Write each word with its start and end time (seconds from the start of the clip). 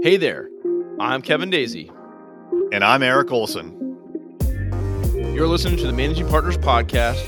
Hey 0.00 0.16
there, 0.16 0.48
I'm 1.00 1.22
Kevin 1.22 1.50
Daisy. 1.50 1.90
And 2.72 2.84
I'm 2.84 3.02
Eric 3.02 3.32
Olson. 3.32 3.74
You're 5.34 5.48
listening 5.48 5.76
to 5.78 5.88
the 5.88 5.92
Managing 5.92 6.28
Partners 6.28 6.56
Podcast, 6.56 7.20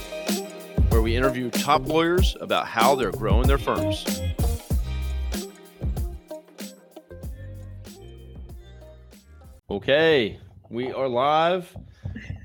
where 0.92 1.02
we 1.02 1.16
interview 1.16 1.50
top 1.50 1.88
lawyers 1.88 2.36
about 2.40 2.68
how 2.68 2.94
they're 2.94 3.10
growing 3.10 3.48
their 3.48 3.58
firms. 3.58 4.06
Okay, 9.68 10.38
we 10.68 10.92
are 10.92 11.08
live. 11.08 11.76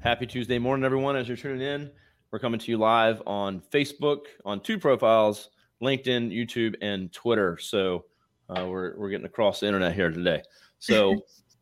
Happy 0.02 0.26
Tuesday 0.26 0.58
morning, 0.58 0.86
everyone, 0.86 1.16
as 1.16 1.28
you're 1.28 1.38
tuning 1.38 1.62
in. 1.62 1.92
We're 2.32 2.40
coming 2.40 2.60
to 2.62 2.72
you 2.72 2.80
live 2.80 3.22
on 3.28 3.62
Facebook, 3.72 4.22
on 4.44 4.60
two 4.62 4.80
profiles 4.80 5.52
LinkedIn, 5.84 6.34
YouTube, 6.34 6.74
and 6.82 7.14
Twitter. 7.14 7.60
So, 7.60 8.06
uh, 8.50 8.66
we're, 8.68 8.98
we're 8.98 9.10
getting 9.10 9.26
across 9.26 9.60
the 9.60 9.68
internet 9.68 9.94
here 9.94 10.12
today. 10.12 10.42
So, 10.78 11.16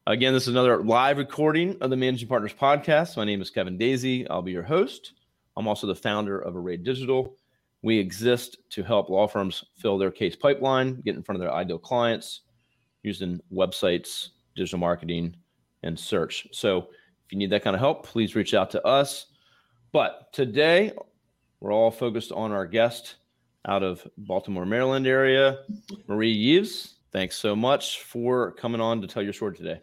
again, 0.07 0.33
this 0.33 0.43
is 0.43 0.49
another 0.49 0.83
live 0.83 1.17
recording 1.17 1.77
of 1.79 1.91
the 1.91 1.95
Managing 1.95 2.27
Partners 2.27 2.53
podcast. 2.59 3.15
My 3.15 3.23
name 3.23 3.41
is 3.41 3.51
Kevin 3.51 3.77
Daisy. 3.77 4.27
I'll 4.27 4.41
be 4.41 4.51
your 4.51 4.63
host. 4.63 5.13
I'm 5.55 5.67
also 5.67 5.87
the 5.87 5.95
founder 5.95 6.39
of 6.39 6.57
Array 6.57 6.77
Digital. 6.77 7.37
We 7.83 7.99
exist 7.99 8.57
to 8.71 8.83
help 8.83 9.09
law 9.09 9.27
firms 9.27 9.63
fill 9.77 9.97
their 9.97 10.11
case 10.11 10.35
pipeline, 10.35 10.99
get 11.01 11.15
in 11.15 11.23
front 11.23 11.37
of 11.37 11.41
their 11.41 11.53
ideal 11.53 11.77
clients 11.77 12.41
using 13.03 13.39
websites, 13.53 14.29
digital 14.55 14.79
marketing, 14.79 15.37
and 15.83 15.97
search. 15.97 16.47
So, 16.51 16.89
if 17.25 17.31
you 17.31 17.37
need 17.37 17.51
that 17.51 17.63
kind 17.63 17.75
of 17.75 17.79
help, 17.79 18.05
please 18.05 18.35
reach 18.35 18.55
out 18.55 18.71
to 18.71 18.85
us. 18.85 19.27
But 19.93 20.33
today, 20.33 20.91
we're 21.61 21.71
all 21.71 21.91
focused 21.91 22.31
on 22.33 22.51
our 22.51 22.65
guest 22.65 23.15
out 23.67 23.83
of 23.83 24.05
Baltimore, 24.17 24.65
Maryland 24.65 25.07
area. 25.07 25.59
Marie 26.07 26.57
Yves, 26.57 26.95
thanks 27.11 27.35
so 27.37 27.55
much 27.55 28.01
for 28.01 28.51
coming 28.53 28.81
on 28.81 29.01
to 29.01 29.07
tell 29.07 29.23
your 29.23 29.33
story 29.33 29.55
today. 29.55 29.81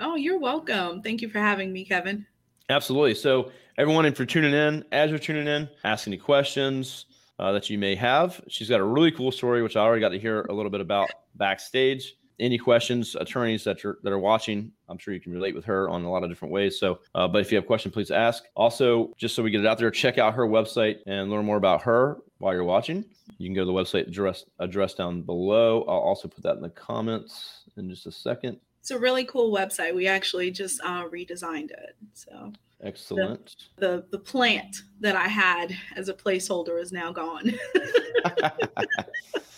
Oh, 0.00 0.16
you're 0.16 0.38
welcome. 0.38 1.02
Thank 1.02 1.22
you 1.22 1.28
for 1.28 1.38
having 1.38 1.72
me, 1.72 1.84
Kevin. 1.84 2.26
Absolutely. 2.68 3.14
So, 3.14 3.52
everyone, 3.78 4.04
and 4.04 4.16
for 4.16 4.24
tuning 4.24 4.54
in, 4.54 4.84
as 4.92 5.10
you're 5.10 5.18
tuning 5.18 5.46
in, 5.46 5.68
ask 5.84 6.06
any 6.06 6.16
questions 6.16 7.06
uh, 7.38 7.52
that 7.52 7.68
you 7.68 7.78
may 7.78 7.94
have. 7.94 8.40
She's 8.48 8.68
got 8.68 8.80
a 8.80 8.84
really 8.84 9.10
cool 9.10 9.32
story, 9.32 9.62
which 9.62 9.76
I 9.76 9.80
already 9.80 10.00
got 10.00 10.10
to 10.10 10.18
hear 10.18 10.42
a 10.42 10.54
little 10.54 10.70
bit 10.70 10.80
about 10.80 11.10
backstage. 11.34 12.14
Any 12.40 12.58
questions, 12.58 13.14
attorneys 13.14 13.64
that 13.64 13.84
are 13.84 13.98
that 14.02 14.12
are 14.12 14.18
watching, 14.18 14.72
I'm 14.88 14.98
sure 14.98 15.14
you 15.14 15.20
can 15.20 15.32
relate 15.32 15.54
with 15.54 15.64
her 15.66 15.88
on 15.88 16.04
a 16.04 16.10
lot 16.10 16.22
of 16.22 16.30
different 16.30 16.52
ways. 16.52 16.78
So, 16.78 17.00
uh, 17.14 17.28
but 17.28 17.40
if 17.40 17.52
you 17.52 17.56
have 17.56 17.66
questions, 17.66 17.92
please 17.92 18.10
ask. 18.10 18.44
Also, 18.54 19.12
just 19.16 19.34
so 19.34 19.42
we 19.42 19.50
get 19.50 19.60
it 19.60 19.66
out 19.66 19.78
there, 19.78 19.90
check 19.90 20.18
out 20.18 20.34
her 20.34 20.46
website 20.46 20.98
and 21.06 21.30
learn 21.30 21.44
more 21.44 21.56
about 21.56 21.82
her 21.82 22.18
while 22.38 22.52
you're 22.52 22.64
watching. 22.64 23.04
You 23.38 23.48
can 23.48 23.54
go 23.54 23.62
to 23.62 23.66
the 23.66 23.72
website 23.72 24.08
address 24.08 24.44
address 24.58 24.94
down 24.94 25.22
below. 25.22 25.82
I'll 25.82 25.98
also 25.98 26.28
put 26.28 26.42
that 26.44 26.56
in 26.56 26.62
the 26.62 26.70
comments 26.70 27.64
in 27.76 27.88
just 27.88 28.06
a 28.06 28.12
second. 28.12 28.58
It's 28.80 28.90
a 28.90 28.98
really 28.98 29.24
cool 29.24 29.54
website. 29.54 29.94
We 29.94 30.08
actually 30.08 30.50
just 30.50 30.80
uh, 30.82 31.08
redesigned 31.08 31.70
it. 31.70 31.94
So 32.14 32.52
excellent. 32.82 33.54
The, 33.76 33.86
the, 33.86 34.04
the 34.10 34.18
plant 34.18 34.82
that 35.00 35.14
I 35.14 35.28
had 35.28 35.76
as 35.94 36.08
a 36.08 36.14
placeholder 36.14 36.80
is 36.80 36.90
now 36.90 37.12
gone. 37.12 37.52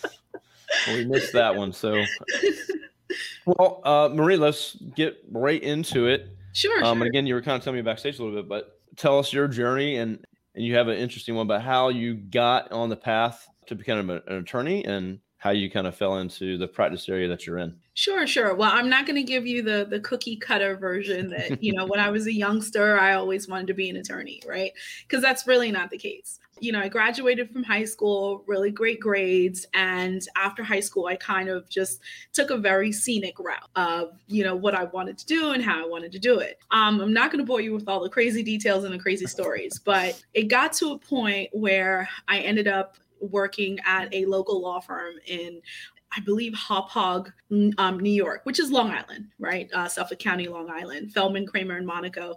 we 0.87 1.05
missed 1.05 1.33
that 1.33 1.55
one. 1.55 1.71
So, 1.71 2.03
well, 3.45 3.81
uh, 3.83 4.09
Marie, 4.13 4.37
let's 4.37 4.75
get 4.95 5.17
right 5.31 5.61
into 5.61 6.07
it. 6.07 6.29
Sure. 6.53 6.83
Um, 6.83 6.97
sure. 6.97 7.03
And 7.03 7.03
again, 7.03 7.27
you 7.27 7.35
were 7.35 7.41
kind 7.41 7.57
of 7.57 7.63
telling 7.63 7.77
me 7.77 7.81
backstage 7.81 8.19
a 8.19 8.23
little 8.23 8.41
bit, 8.41 8.49
but 8.49 8.79
tell 8.95 9.19
us 9.19 9.33
your 9.33 9.47
journey 9.47 9.97
and 9.97 10.25
and 10.55 10.63
you 10.63 10.75
have 10.75 10.87
an 10.87 10.97
interesting 10.97 11.35
one 11.35 11.45
about 11.45 11.61
how 11.61 11.89
you 11.89 12.15
got 12.15 12.71
on 12.71 12.89
the 12.89 12.95
path 12.95 13.45
to 13.67 13.75
become 13.75 14.09
an 14.09 14.21
attorney 14.27 14.85
and 14.85 15.19
how 15.45 15.51
you 15.51 15.69
kind 15.69 15.85
of 15.85 15.95
fell 15.95 16.17
into 16.17 16.57
the 16.57 16.67
practice 16.67 17.07
area 17.07 17.27
that 17.27 17.45
you're 17.45 17.59
in. 17.59 17.71
Sure, 17.93 18.25
sure. 18.25 18.55
Well, 18.55 18.71
I'm 18.73 18.89
not 18.89 19.05
going 19.05 19.15
to 19.15 19.23
give 19.23 19.45
you 19.45 19.61
the 19.61 19.85
the 19.87 19.99
cookie 19.99 20.37
cutter 20.37 20.75
version 20.75 21.29
that, 21.29 21.63
you 21.63 21.71
know, 21.71 21.85
when 21.85 21.99
I 21.99 22.09
was 22.09 22.25
a 22.25 22.33
youngster, 22.33 22.97
I 22.97 23.13
always 23.13 23.47
wanted 23.47 23.67
to 23.67 23.75
be 23.75 23.87
an 23.87 23.95
attorney, 23.95 24.41
right? 24.47 24.71
Because 25.07 25.21
that's 25.21 25.45
really 25.45 25.71
not 25.71 25.91
the 25.91 25.99
case. 25.99 26.39
You 26.61 26.71
know, 26.71 26.79
I 26.79 26.87
graduated 26.87 27.51
from 27.51 27.63
high 27.63 27.83
school, 27.83 28.43
really 28.47 28.71
great 28.71 28.99
grades, 28.99 29.67
and 29.75 30.25
after 30.35 30.63
high 30.63 30.79
school, 30.79 31.05
I 31.05 31.15
kind 31.15 31.47
of 31.47 31.69
just 31.69 31.99
took 32.33 32.49
a 32.49 32.57
very 32.57 32.91
scenic 32.91 33.37
route 33.37 33.69
of, 33.75 34.17
you 34.25 34.43
know, 34.43 34.55
what 34.55 34.73
I 34.73 34.85
wanted 34.85 35.19
to 35.19 35.25
do 35.27 35.51
and 35.51 35.63
how 35.63 35.85
I 35.85 35.87
wanted 35.87 36.11
to 36.13 36.19
do 36.19 36.39
it. 36.39 36.57
Um, 36.71 36.99
I'm 37.01 37.13
not 37.13 37.29
going 37.29 37.43
to 37.43 37.45
bore 37.45 37.61
you 37.61 37.73
with 37.73 37.87
all 37.87 38.01
the 38.01 38.09
crazy 38.09 38.41
details 38.41 38.83
and 38.83 38.93
the 38.93 38.99
crazy 38.99 39.27
stories, 39.27 39.79
but 39.83 40.19
it 40.33 40.47
got 40.47 40.73
to 40.73 40.93
a 40.93 40.97
point 40.97 41.49
where 41.51 42.09
I 42.27 42.39
ended 42.39 42.67
up 42.67 42.97
working 43.19 43.79
at 43.85 44.13
a 44.13 44.25
local 44.25 44.61
law 44.61 44.79
firm 44.79 45.15
in 45.25 45.61
I 46.15 46.21
believe 46.21 46.53
Hauppauge, 46.53 47.31
um, 47.77 47.99
New 47.99 48.11
York, 48.11 48.41
which 48.45 48.59
is 48.59 48.71
Long 48.71 48.89
Island, 48.89 49.27
right? 49.37 49.69
Uh, 49.73 49.87
Suffolk 49.87 50.19
County, 50.19 50.47
Long 50.47 50.69
Island, 50.69 51.11
Feldman, 51.11 51.45
Kramer, 51.45 51.75
and 51.75 51.85
Monaco. 51.85 52.35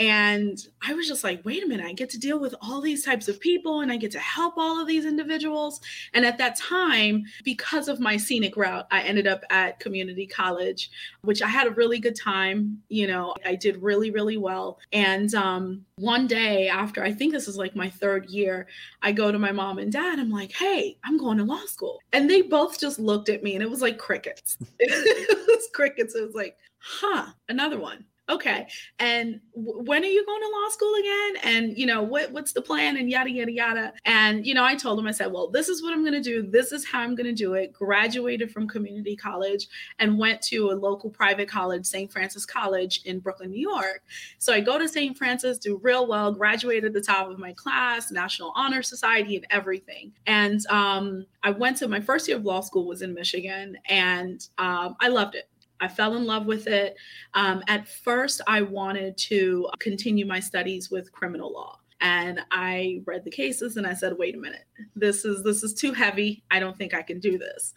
And 0.00 0.58
I 0.82 0.92
was 0.94 1.06
just 1.06 1.22
like, 1.22 1.44
wait 1.44 1.62
a 1.62 1.68
minute, 1.68 1.86
I 1.86 1.92
get 1.92 2.10
to 2.10 2.18
deal 2.18 2.40
with 2.40 2.54
all 2.60 2.80
these 2.80 3.04
types 3.04 3.28
of 3.28 3.38
people 3.38 3.80
and 3.80 3.92
I 3.92 3.96
get 3.96 4.10
to 4.12 4.18
help 4.18 4.54
all 4.56 4.80
of 4.80 4.88
these 4.88 5.04
individuals. 5.04 5.80
And 6.14 6.24
at 6.24 6.36
that 6.38 6.56
time, 6.56 7.24
because 7.44 7.86
of 7.86 8.00
my 8.00 8.16
scenic 8.16 8.56
route, 8.56 8.88
I 8.90 9.02
ended 9.02 9.28
up 9.28 9.44
at 9.50 9.78
community 9.78 10.26
college, 10.26 10.90
which 11.22 11.42
I 11.42 11.46
had 11.46 11.68
a 11.68 11.70
really 11.70 12.00
good 12.00 12.16
time. 12.16 12.82
You 12.88 13.06
know, 13.06 13.34
I 13.46 13.54
did 13.54 13.80
really, 13.82 14.10
really 14.10 14.36
well. 14.36 14.80
And 14.92 15.32
um, 15.34 15.84
one 15.96 16.26
day 16.26 16.68
after, 16.68 17.04
I 17.04 17.12
think 17.12 17.32
this 17.32 17.46
is 17.46 17.56
like 17.56 17.76
my 17.76 17.88
third 17.88 18.26
year, 18.26 18.66
I 19.00 19.12
go 19.12 19.30
to 19.30 19.38
my 19.38 19.52
mom 19.52 19.78
and 19.78 19.92
dad. 19.92 20.18
I'm 20.18 20.30
like, 20.30 20.50
hey, 20.50 20.98
I'm 21.04 21.18
going 21.18 21.38
to 21.38 21.44
law 21.44 21.64
school. 21.66 22.00
And 22.12 22.28
they 22.28 22.42
both 22.42 22.80
just 22.80 22.98
looked 22.98 23.28
at 23.28 23.44
me 23.44 23.54
and 23.54 23.62
it 23.62 23.70
was 23.70 23.80
like 23.80 23.98
crickets. 23.98 24.58
it 24.80 25.46
was 25.46 25.68
crickets. 25.72 26.16
It 26.16 26.26
was 26.26 26.34
like, 26.34 26.56
huh, 26.80 27.26
another 27.48 27.78
one 27.78 28.04
okay. 28.28 28.66
And 28.98 29.40
w- 29.54 29.82
when 29.84 30.02
are 30.02 30.06
you 30.06 30.24
going 30.24 30.40
to 30.40 30.48
law 30.48 30.68
school 30.70 30.94
again? 30.94 31.36
And 31.42 31.78
you 31.78 31.86
know 31.86 32.02
what 32.02 32.32
what's 32.32 32.52
the 32.52 32.62
plan? 32.62 32.96
And 32.96 33.10
yada 33.10 33.30
yada 33.30 33.52
yada. 33.52 33.92
And 34.04 34.46
you 34.46 34.54
know 34.54 34.64
i 34.64 34.74
told 34.74 34.98
him 34.98 35.06
i 35.06 35.10
said 35.10 35.32
well 35.32 35.48
this 35.48 35.68
is 35.68 35.82
what 35.82 35.92
i'm 35.92 36.02
going 36.02 36.14
to 36.14 36.20
do. 36.20 36.42
This 36.42 36.72
is 36.72 36.86
how 36.86 37.00
i'm 37.00 37.14
going 37.14 37.26
to 37.26 37.32
do 37.32 37.54
it. 37.54 37.72
Graduated 37.72 38.50
from 38.50 38.68
community 38.68 39.16
college 39.16 39.68
and 39.98 40.18
went 40.18 40.40
to 40.42 40.70
a 40.70 40.74
local 40.74 41.10
private 41.10 41.48
college 41.48 41.84
st 41.84 42.10
francis 42.10 42.46
college 42.46 43.02
in 43.04 43.18
brooklyn 43.18 43.50
new 43.50 43.60
york. 43.60 44.02
So 44.38 44.52
i 44.52 44.60
go 44.60 44.78
to 44.78 44.88
st 44.88 45.16
francis 45.16 45.58
do 45.58 45.78
real 45.82 46.06
well 46.06 46.32
graduated 46.32 46.84
at 46.84 46.92
the 46.92 47.00
top 47.00 47.30
of 47.30 47.38
my 47.38 47.52
class 47.52 48.10
national 48.10 48.52
honor 48.56 48.82
society 48.82 49.36
and 49.36 49.46
everything. 49.50 50.12
And 50.26 50.64
um, 50.66 51.26
i 51.42 51.50
went 51.50 51.76
to 51.78 51.88
my 51.88 52.00
first 52.00 52.28
year 52.28 52.36
of 52.36 52.44
law 52.44 52.60
school 52.60 52.86
was 52.86 53.02
in 53.02 53.12
michigan 53.12 53.76
and 53.88 54.48
um, 54.58 54.96
i 55.00 55.08
loved 55.08 55.34
it 55.34 55.48
I 55.80 55.88
fell 55.88 56.16
in 56.16 56.24
love 56.24 56.46
with 56.46 56.66
it. 56.66 56.96
Um, 57.34 57.62
at 57.68 57.88
first, 57.88 58.40
I 58.46 58.62
wanted 58.62 59.16
to 59.18 59.68
continue 59.78 60.26
my 60.26 60.40
studies 60.40 60.90
with 60.90 61.12
criminal 61.12 61.52
law. 61.52 61.80
And 62.00 62.40
I 62.50 63.00
read 63.06 63.24
the 63.24 63.30
cases 63.30 63.78
and 63.78 63.86
I 63.86 63.94
said, 63.94 64.18
wait 64.18 64.34
a 64.34 64.38
minute, 64.38 64.66
this 64.94 65.24
is 65.24 65.42
this 65.42 65.62
is 65.62 65.72
too 65.72 65.92
heavy. 65.92 66.42
I 66.50 66.58
don't 66.58 66.76
think 66.76 66.92
I 66.92 67.00
can 67.00 67.18
do 67.18 67.38
this. 67.38 67.72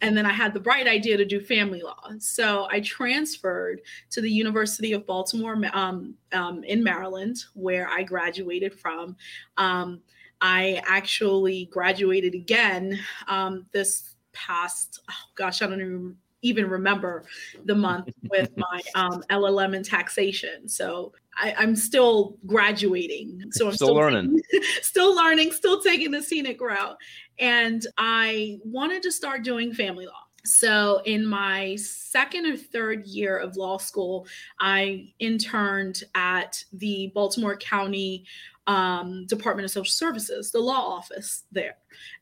And 0.00 0.16
then 0.16 0.24
I 0.24 0.32
had 0.32 0.54
the 0.54 0.60
bright 0.60 0.86
idea 0.86 1.16
to 1.16 1.24
do 1.24 1.40
family 1.40 1.82
law. 1.82 2.10
So 2.18 2.68
I 2.70 2.80
transferred 2.80 3.80
to 4.10 4.20
the 4.20 4.30
University 4.30 4.92
of 4.92 5.04
Baltimore 5.04 5.56
um, 5.72 6.14
um, 6.32 6.62
in 6.62 6.84
Maryland, 6.84 7.38
where 7.54 7.88
I 7.88 8.04
graduated 8.04 8.72
from. 8.78 9.16
Um, 9.56 10.00
I 10.40 10.80
actually 10.86 11.66
graduated 11.72 12.34
again 12.34 12.98
um, 13.26 13.66
this 13.72 14.14
past, 14.32 15.00
oh 15.10 15.24
gosh, 15.34 15.60
I 15.62 15.66
don't 15.66 15.80
even 15.80 16.16
even 16.42 16.68
remember 16.68 17.24
the 17.64 17.74
month 17.74 18.10
with 18.28 18.50
my 18.56 18.80
um, 18.94 19.22
LLM 19.30 19.74
in 19.74 19.82
taxation. 19.82 20.68
So 20.68 21.12
I, 21.36 21.54
am 21.62 21.74
still 21.74 22.36
graduating. 22.46 23.44
So 23.52 23.68
I'm 23.68 23.74
still, 23.74 23.88
still 23.88 23.96
learning, 23.96 24.42
taking, 24.52 24.68
still 24.82 25.16
learning, 25.16 25.52
still 25.52 25.80
taking 25.80 26.10
the 26.10 26.22
scenic 26.22 26.60
route. 26.60 26.96
And 27.38 27.86
I 27.96 28.58
wanted 28.64 29.02
to 29.04 29.12
start 29.12 29.42
doing 29.42 29.72
family 29.72 30.06
law. 30.06 30.12
So, 30.44 31.00
in 31.04 31.24
my 31.24 31.76
second 31.76 32.46
or 32.46 32.56
third 32.56 33.06
year 33.06 33.38
of 33.38 33.56
law 33.56 33.78
school, 33.78 34.26
I 34.58 35.12
interned 35.20 36.02
at 36.16 36.64
the 36.72 37.12
Baltimore 37.14 37.56
County 37.56 38.24
um, 38.66 39.26
Department 39.26 39.64
of 39.64 39.70
Social 39.70 39.90
Services, 39.90 40.52
the 40.52 40.60
law 40.60 40.96
office 40.96 41.44
there, 41.50 41.76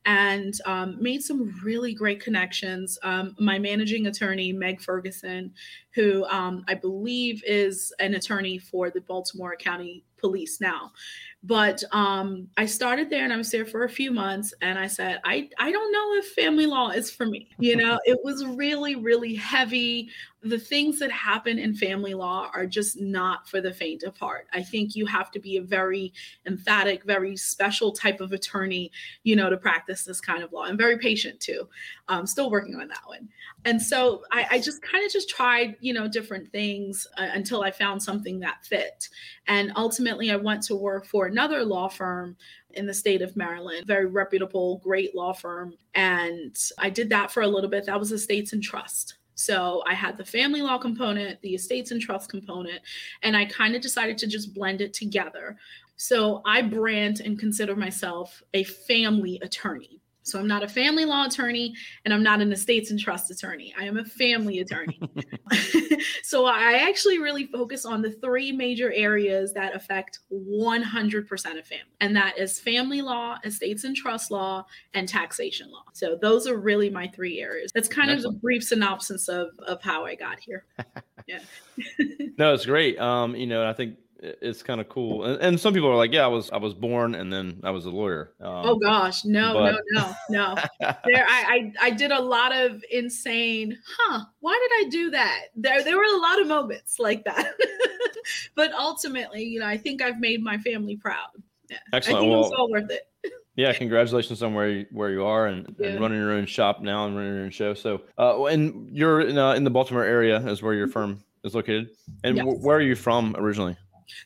and 0.07 0.55
um, 0.65 0.97
made 1.01 1.23
some 1.23 1.55
really 1.63 1.93
great 1.95 2.21
connections. 2.23 2.99
Um, 3.03 3.35
my 3.39 3.59
managing 3.59 4.07
attorney, 4.07 4.53
Meg 4.53 4.81
Ferguson, 4.81 5.53
who 5.95 6.25
um, 6.27 6.65
I 6.69 6.75
believe 6.75 7.43
is 7.47 7.93
an 7.99 8.15
attorney 8.15 8.59
for 8.59 8.91
the 8.91 9.01
Baltimore 9.03 9.57
County 9.57 10.05
Police 10.17 10.61
now, 10.61 10.93
But 11.43 11.83
um, 11.93 12.49
I 12.59 12.67
started 12.67 13.09
there 13.09 13.25
and 13.25 13.33
I 13.33 13.37
was 13.39 13.51
there 13.51 13.65
for 13.65 13.85
a 13.85 13.89
few 13.89 14.13
months 14.13 14.53
and 14.61 14.79
I 14.79 14.87
said, 14.87 15.21
I, 15.25 15.49
I 15.59 15.73
don't 15.73 15.93
know 15.93 16.15
if 16.15 16.27
family 16.33 16.67
law 16.67 16.91
is 16.91 17.11
for 17.11 17.25
me. 17.25 17.49
You 17.59 17.77
know, 17.77 17.99
it 18.05 18.19
was 18.23 18.45
really, 18.45 18.97
really 18.97 19.35
heavy 19.35 20.11
the 20.43 20.59
things 20.59 20.99
that 20.99 21.11
happen 21.11 21.59
in 21.59 21.75
family 21.75 22.15
law 22.15 22.51
are 22.55 22.65
just 22.65 22.99
not 22.99 23.47
for 23.47 23.61
the 23.61 23.73
faint 23.73 24.05
of 24.05 24.17
heart. 24.17 24.47
I 24.55 24.63
think 24.63 24.97
you 24.97 25.05
have 25.05 25.31
to 25.33 25.39
be 25.39 25.59
a 25.59 25.63
very 25.63 26.15
emphatic, 26.47 27.05
very 27.05 27.37
special 27.37 27.93
type 27.93 28.21
of 28.21 28.33
attorney, 28.33 28.91
you 29.23 29.37
know, 29.37 29.51
to 29.51 29.59
practice 29.59 30.05
this 30.05 30.21
kind 30.21 30.43
of 30.43 30.53
law. 30.53 30.65
and 30.65 30.79
very 30.79 30.97
patient 30.97 31.41
too. 31.41 31.69
I'm 32.09 32.27
still 32.27 32.51
working 32.51 32.75
on 32.75 32.89
that 32.89 33.03
one. 33.05 33.29
And 33.67 33.81
so 33.83 34.23
I, 34.33 34.47
I 34.53 34.59
just 34.61 34.81
kind 34.81 35.05
of 35.05 35.13
just 35.13 35.29
tried, 35.29 35.77
you 35.81 35.93
know, 35.93 36.09
different 36.09 36.51
things 36.51 37.07
uh, 37.19 37.29
until 37.33 37.63
I 37.63 37.71
found 37.71 38.03
something 38.03 38.41
that 38.41 38.65
fit. 38.65 39.11
And 39.47 39.73
ultimately, 39.77 40.31
I 40.31 40.37
went 40.37 40.63
to 40.65 40.75
work 40.75 41.05
for 41.05 41.27
another 41.27 41.65
law 41.65 41.89
firm 41.89 42.37
in 42.73 42.87
the 42.87 42.95
state 42.95 43.21
of 43.21 43.37
Maryland, 43.37 43.87
very 43.87 44.07
reputable, 44.07 44.79
great 44.79 45.15
law 45.15 45.35
firm. 45.35 45.75
And 45.95 46.57
I 46.79 46.89
did 46.89 47.11
that 47.11 47.31
for 47.31 47.43
a 47.43 47.49
little 47.49 47.69
bit. 47.69 47.87
That 47.87 47.99
was 47.99 48.13
Estates 48.13 48.55
and 48.55 48.63
Trust. 48.63 49.17
So 49.41 49.83
I 49.87 49.95
had 49.95 50.19
the 50.19 50.25
family 50.25 50.61
law 50.61 50.77
component, 50.77 51.41
the 51.41 51.55
estates 51.55 51.93
and 51.93 52.01
trust 52.01 52.31
component, 52.31 52.81
and 53.23 53.35
I 53.35 53.47
kind 53.47 53.75
of 53.75 53.81
decided 53.81 54.19
to 54.19 54.27
just 54.27 54.53
blend 54.53 54.83
it 54.83 54.93
together. 54.93 55.57
So 55.97 56.43
I 56.45 56.61
brand 56.61 57.21
and 57.21 57.39
consider 57.39 57.75
myself 57.75 58.43
a 58.53 58.65
family 58.65 59.41
attorney. 59.43 60.00
So 60.31 60.39
I'm 60.39 60.47
not 60.47 60.63
a 60.63 60.69
family 60.69 61.05
law 61.05 61.27
attorney 61.27 61.75
and 62.05 62.15
I'm 62.15 62.23
not 62.23 62.41
an 62.41 62.53
estates 62.53 62.91
and 62.91 62.99
trust 62.99 63.31
attorney. 63.31 63.75
I 63.79 63.85
am 63.85 63.99
a 63.99 64.05
family 64.05 64.61
attorney. 64.61 65.01
so 66.23 66.47
I 66.47 66.85
actually 66.89 67.19
really 67.19 67.47
focus 67.47 67.85
on 67.85 68.03
the 68.03 68.13
three 68.13 68.53
major 68.53 68.93
areas 68.93 69.53
that 69.55 69.75
affect 69.75 70.21
100% 70.33 71.59
of 71.59 71.67
family. 71.67 71.85
And 72.01 72.17
that 72.17 72.39
is 72.39 72.59
family 72.59 73.03
law, 73.03 73.39
estates 73.45 73.85
and 73.85 73.97
trust 73.97 74.31
law, 74.31 74.65
and 74.95 75.09
taxation 75.09 75.71
law. 75.71 75.85
So 75.93 76.17
those 76.21 76.47
are 76.47 76.57
really 76.57 76.91
my 76.91 77.09
three 77.09 77.41
areas. 77.41 77.71
That's 77.75 77.89
kind 77.89 78.11
Excellent. 78.11 78.37
of 78.37 78.39
a 78.39 78.41
brief 78.41 78.65
synopsis 78.65 79.29
of, 79.29 79.49
of 79.67 79.83
how 79.83 80.05
I 80.05 80.15
got 80.15 80.41
here. 80.41 80.65
Yeah. 81.29 81.41
no, 82.39 82.55
it's 82.55 82.67
great. 82.67 82.99
Um, 82.99 83.37
you 83.37 83.47
know, 83.47 83.69
I 83.69 83.73
think 83.73 83.97
it's 84.23 84.63
kind 84.63 84.81
of 84.81 84.89
cool. 84.89 85.25
And, 85.25 85.41
and, 85.41 85.61
some 85.61 85.73
people 85.73 85.89
are 85.89 85.97
like, 85.97 86.13
"Yeah, 86.13 86.25
I 86.25 86.29
was 86.29 86.51
I 86.51 86.59
was 86.59 86.75
born 86.75 87.15
and 87.15 87.33
then 87.33 87.61
I 87.65 87.71
was 87.71 87.87
a 87.87 87.91
lawyer." 87.91 88.33
Um, 88.41 88.67
oh 88.67 88.77
gosh, 88.77 89.25
no, 89.25 89.55
but... 89.55 89.83
no, 89.93 90.15
no, 90.31 90.55
no. 90.55 90.63
there, 91.07 91.27
I, 91.29 91.73
I 91.81 91.87
I 91.87 91.91
did 91.91 92.13
a 92.13 92.21
lot 92.21 92.55
of 92.55 92.85
insane. 92.91 93.79
Huh? 93.87 94.25
Why 94.41 94.69
did 94.69 94.87
I 94.87 94.91
do 94.91 95.11
that? 95.11 95.45
There 95.57 95.83
there 95.83 95.97
were 95.97 96.05
a 96.05 96.19
lot 96.19 96.41
of 96.41 96.47
moments 96.47 96.99
like 96.99 97.25
that. 97.25 97.55
but 98.55 98.73
ultimately, 98.73 99.43
you 99.43 99.61
know, 99.61 99.67
I 99.67 99.77
think 99.77 100.03
I've 100.03 100.21
made 100.21 100.43
my 100.43 100.59
family 100.59 100.97
proud. 100.97 101.29
Yeah. 101.71 101.79
Excellent. 101.93 102.19
I 102.19 102.21
think 102.21 102.33
well, 102.33 102.43
it's 102.43 102.55
all 102.57 102.71
worth 102.71 102.91
it. 102.91 103.03
yeah, 103.57 103.73
congratulations 103.73 104.43
on 104.43 104.55
where 104.55 104.69
you, 104.69 104.87
where 104.91 105.11
you 105.11 105.25
are 105.25 105.47
and, 105.47 105.75
yeah. 105.79 105.89
and 105.89 106.01
running 106.01 106.19
your 106.19 106.33
own 106.33 106.47
shop 106.47 106.81
now 106.81 107.07
and 107.07 107.17
running 107.17 107.33
your 107.33 107.45
own 107.45 107.51
show. 107.51 107.75
So, 107.75 108.03
uh, 108.19 108.45
and 108.45 108.89
you're 108.91 109.21
in, 109.21 109.39
uh, 109.39 109.53
in 109.53 109.63
the 109.63 109.71
Baltimore 109.71 110.05
area 110.05 110.39
is 110.49 110.63
where 110.63 110.75
your 110.75 110.87
mm-hmm. 110.87 110.93
firm 110.93 111.25
is 111.45 111.55
located. 111.55 111.91
And 112.25 112.37
yes. 112.37 112.45
w- 112.45 112.65
where 112.65 112.77
are 112.77 112.83
you 112.83 112.97
from 112.97 113.37
originally? 113.39 113.77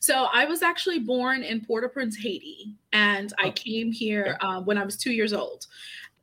So 0.00 0.26
I 0.32 0.44
was 0.44 0.62
actually 0.62 0.98
born 0.98 1.42
in 1.42 1.64
Port-au-Prince, 1.64 2.16
Haiti, 2.16 2.74
and 2.92 3.32
I 3.38 3.50
came 3.50 3.92
here 3.92 4.36
uh, 4.40 4.60
when 4.60 4.78
I 4.78 4.84
was 4.84 4.96
two 4.96 5.12
years 5.12 5.32
old. 5.32 5.66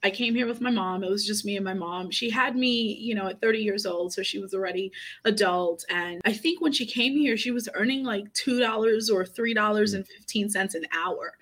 I 0.03 0.09
came 0.09 0.33
here 0.33 0.47
with 0.47 0.61
my 0.61 0.71
mom. 0.71 1.03
It 1.03 1.11
was 1.11 1.25
just 1.25 1.45
me 1.45 1.55
and 1.55 1.65
my 1.65 1.75
mom. 1.75 2.09
She 2.09 2.29
had 2.29 2.55
me, 2.55 2.95
you 2.95 3.13
know, 3.13 3.27
at 3.27 3.39
30 3.39 3.59
years 3.59 3.85
old, 3.85 4.13
so 4.13 4.23
she 4.23 4.39
was 4.39 4.53
already 4.53 4.91
adult. 5.25 5.85
And 5.89 6.21
I 6.25 6.33
think 6.33 6.59
when 6.59 6.71
she 6.71 6.85
came 6.85 7.13
here, 7.13 7.37
she 7.37 7.51
was 7.51 7.69
earning 7.75 8.03
like 8.03 8.31
two 8.33 8.59
dollars 8.59 9.09
or 9.09 9.25
three 9.25 9.53
dollars 9.53 9.93
and 9.93 10.07
fifteen 10.07 10.49
cents 10.49 10.73
an 10.73 10.85
hour 10.91 11.33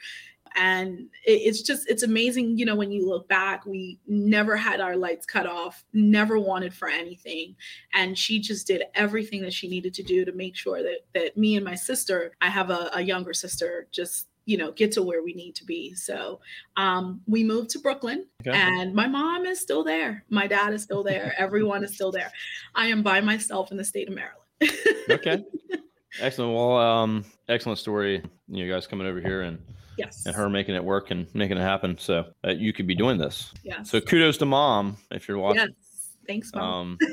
and 0.56 1.07
it's 1.24 1.62
just 1.62 1.90
it's 1.90 2.04
amazing 2.04 2.57
you 2.57 2.66
know 2.66 2.75
when 2.75 2.92
you 2.92 3.07
look 3.07 3.28
back 3.28 3.66
we 3.66 4.00
never 4.07 4.56
had 4.56 4.80
our 4.80 4.96
lights 4.96 5.25
cut 5.25 5.46
off 5.46 5.84
never 5.94 6.40
wanted 6.40 6.74
for 6.74 6.88
anything. 6.88 7.56
And 7.94 8.18
she 8.18 8.40
just 8.40 8.68
did 8.68 8.84
everything 8.96 9.42
that 9.42 9.54
she 9.54 9.68
needed 9.68 9.94
to 9.96 10.04
do 10.04 10.25
to 10.25 10.31
make 10.31 10.56
sure 10.56 10.81
that 10.84 11.06
that 11.13 11.38
me 11.38 11.56
and 11.56 11.66
my 11.66 11.75
sister 11.75 12.34
i 12.42 12.50
have 12.50 12.69
a, 12.69 12.90
a 12.94 13.01
younger 13.01 13.34
sister 13.34 13.88
just 13.92 14.28
you 14.46 14.57
know 14.57 14.72
get 14.72 14.92
to 14.94 15.04
where 15.04 15.24
we 15.24 15.34
need 15.34 15.56
to 15.56 15.66
be. 15.66 15.94
So 15.94 16.40
um, 16.75 17.22
we 17.28 17.44
moved 17.44 17.69
to 17.72 17.80
brooklyn 17.80 18.25
okay. 18.42 18.57
and 18.57 18.94
my 18.94 19.07
mom 19.07 19.45
is 19.45 19.60
still 19.60 19.84
there. 19.84 20.24
My 20.30 20.48
dad 20.48 20.74
is 20.74 20.84
still 20.84 21.04
there. 21.04 21.34
Everyone 21.38 21.84
is 21.84 21.94
still 21.94 22.12
there. 22.12 22.31
I 22.75 22.88
am 22.88 23.04
by 23.04 23.22
myself 23.22 23.72
in 23.72 23.78
the 23.78 23.84
state 23.84 24.10
of 24.10 24.16
maryland. 24.16 25.10
Okay. 25.10 25.44
Excellent. 26.22 26.54
Well 26.54 26.78
um 26.78 27.25
excellent 27.48 27.80
story 27.80 28.24
you 28.48 28.72
guys 28.72 28.88
coming 28.88 29.07
over 29.07 29.22
here 29.22 29.42
and 29.42 29.60
Yes. 30.00 30.25
And 30.25 30.36
her 30.36 30.50
making 30.50 30.75
it 30.75 30.84
work 30.84 31.12
and 31.12 31.28
making 31.36 31.57
it 31.57 31.62
happen. 31.62 31.98
So 31.98 32.25
uh, 32.46 32.51
you 32.51 32.72
could 32.72 32.88
be 32.88 32.96
doing 32.96 33.18
this. 33.18 33.54
Yeah. 33.63 33.84
So 33.84 34.00
kudos 34.00 34.38
to 34.38 34.46
mom 34.46 34.98
if 35.12 35.28
you're 35.28 35.38
watching. 35.38 35.68
Yes. 35.68 36.16
Thanks, 36.25 36.51
mom. 36.54 36.98
Um, 37.01 37.07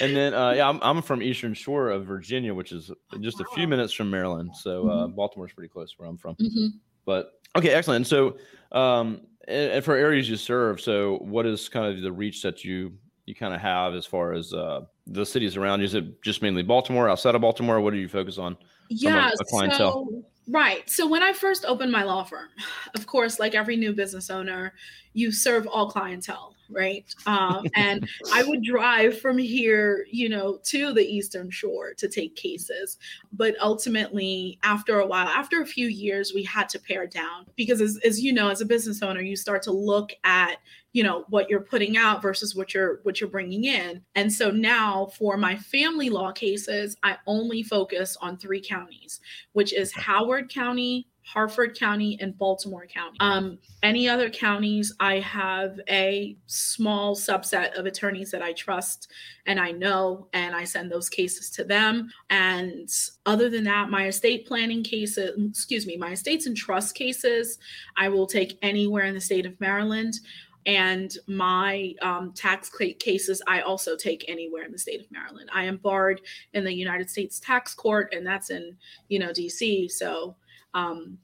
and 0.01 0.15
then, 0.15 0.33
uh, 0.33 0.51
yeah, 0.51 0.69
I'm, 0.69 0.79
I'm 0.81 1.01
from 1.01 1.21
Eastern 1.21 1.53
Shore 1.53 1.89
of 1.89 2.05
Virginia, 2.05 2.53
which 2.53 2.71
is 2.71 2.91
just 3.19 3.41
a 3.41 3.45
few 3.53 3.67
minutes 3.67 3.91
from 3.91 4.09
Maryland. 4.09 4.55
So 4.55 4.87
uh, 4.87 4.93
mm-hmm. 5.07 5.15
Baltimore's 5.15 5.51
pretty 5.51 5.69
close 5.69 5.93
where 5.97 6.07
I'm 6.07 6.17
from. 6.17 6.35
Mm-hmm. 6.35 6.67
But 7.05 7.33
okay, 7.55 7.71
excellent. 7.71 8.07
So, 8.07 8.37
um, 8.71 9.21
and, 9.47 9.71
and, 9.73 9.85
for 9.85 9.95
areas 9.95 10.29
you 10.29 10.37
serve, 10.37 10.79
so 10.79 11.17
what 11.17 11.45
is 11.45 11.67
kind 11.67 11.93
of 11.93 12.01
the 12.01 12.11
reach 12.11 12.41
that 12.43 12.63
you 12.63 12.93
you 13.25 13.33
kind 13.33 13.53
of 13.53 13.61
have 13.61 13.95
as 13.95 14.05
far 14.05 14.33
as 14.33 14.53
uh, 14.53 14.81
the 15.07 15.25
cities 15.25 15.57
around 15.57 15.79
you? 15.79 15.85
Is 15.85 15.95
it 15.95 16.21
just 16.21 16.41
mainly 16.41 16.61
Baltimore, 16.61 17.09
outside 17.09 17.35
of 17.35 17.41
Baltimore? 17.41 17.81
What 17.81 17.93
do 17.93 17.99
you 17.99 18.07
focus 18.07 18.37
on? 18.37 18.55
Yeah, 18.89 19.29
a, 19.29 19.41
a 19.41 19.45
clientele? 19.45 20.07
So 20.07 20.23
Right. 20.47 20.87
So 20.89 21.07
when 21.07 21.23
I 21.23 21.33
first 21.33 21.65
opened 21.65 21.91
my 21.91 22.03
law 22.03 22.23
firm, 22.23 22.49
of 22.93 23.07
course, 23.07 23.39
like 23.39 23.55
every 23.55 23.75
new 23.75 23.93
business 23.93 24.29
owner, 24.29 24.73
you 25.13 25.31
serve 25.31 25.65
all 25.65 25.89
clientele, 25.89 26.55
right? 26.69 27.05
Um, 27.25 27.65
and 27.75 28.07
I 28.31 28.43
would 28.43 28.63
drive 28.63 29.19
from 29.19 29.37
here, 29.37 30.05
you 30.11 30.29
know, 30.29 30.59
to 30.65 30.93
the 30.93 31.03
Eastern 31.03 31.49
Shore 31.49 31.93
to 31.95 32.07
take 32.07 32.35
cases. 32.35 32.97
But 33.33 33.55
ultimately, 33.59 34.59
after 34.61 34.99
a 34.99 35.07
while, 35.07 35.27
after 35.27 35.61
a 35.61 35.65
few 35.65 35.87
years, 35.87 36.33
we 36.35 36.43
had 36.43 36.69
to 36.69 36.79
pare 36.79 37.07
down 37.07 37.45
because, 37.55 37.81
as, 37.81 37.97
as 38.05 38.21
you 38.21 38.31
know, 38.33 38.49
as 38.49 38.61
a 38.61 38.65
business 38.65 39.01
owner, 39.01 39.21
you 39.21 39.35
start 39.35 39.63
to 39.63 39.71
look 39.71 40.11
at 40.23 40.57
you 40.95 41.03
know 41.03 41.25
what 41.27 41.49
you're 41.49 41.59
putting 41.59 41.97
out 41.97 42.21
versus 42.21 42.55
what 42.55 42.73
you're 42.73 43.01
what 43.03 43.19
you're 43.19 43.29
bringing 43.29 43.65
in 43.65 44.01
and 44.15 44.31
so 44.31 44.49
now 44.49 45.07
for 45.07 45.35
my 45.35 45.53
family 45.53 46.09
law 46.09 46.31
cases 46.31 46.95
i 47.03 47.17
only 47.27 47.61
focus 47.61 48.15
on 48.21 48.37
three 48.37 48.61
counties 48.61 49.19
which 49.51 49.73
is 49.73 49.91
howard 49.91 50.49
county 50.49 51.05
Harford 51.27 51.75
County 51.75 52.19
and 52.21 52.37
Baltimore 52.37 52.85
County. 52.85 53.17
Um, 53.19 53.57
any 53.81 54.07
other 54.07 54.29
counties, 54.29 54.93
I 54.99 55.19
have 55.21 55.79
a 55.89 56.37
small 56.45 57.15
subset 57.15 57.73
of 57.73 57.87
attorneys 57.87 58.29
that 58.29 58.43
I 58.43 58.53
trust 58.53 59.11
and 59.47 59.59
I 59.59 59.71
know, 59.71 60.27
and 60.33 60.55
I 60.55 60.65
send 60.65 60.91
those 60.91 61.09
cases 61.09 61.49
to 61.51 61.63
them. 61.63 62.11
And 62.29 62.87
other 63.25 63.49
than 63.49 63.63
that, 63.63 63.89
my 63.89 64.05
estate 64.05 64.45
planning 64.45 64.83
cases, 64.83 65.31
excuse 65.49 65.87
me, 65.87 65.97
my 65.97 66.11
estates 66.11 66.45
and 66.45 66.55
trust 66.55 66.93
cases, 66.93 67.57
I 67.97 68.07
will 68.07 68.27
take 68.27 68.59
anywhere 68.61 69.05
in 69.05 69.15
the 69.15 69.21
state 69.21 69.47
of 69.47 69.59
Maryland 69.59 70.19
and 70.65 71.15
my 71.27 71.93
um, 72.01 72.33
tax 72.33 72.71
cases 72.99 73.41
I 73.47 73.61
also 73.61 73.95
take 73.95 74.25
anywhere 74.27 74.63
in 74.63 74.71
the 74.71 74.79
state 74.79 74.99
of 74.99 75.11
Maryland. 75.11 75.49
I 75.53 75.65
am 75.65 75.77
barred 75.77 76.21
in 76.53 76.63
the 76.63 76.73
United 76.73 77.09
States 77.09 77.39
Tax 77.39 77.73
Court, 77.73 78.13
and 78.15 78.25
that's 78.25 78.49
in 78.49 78.75
you 79.07 79.19
know 79.19 79.29
DC. 79.29 79.91
So 79.91 80.35
um, 80.73 81.17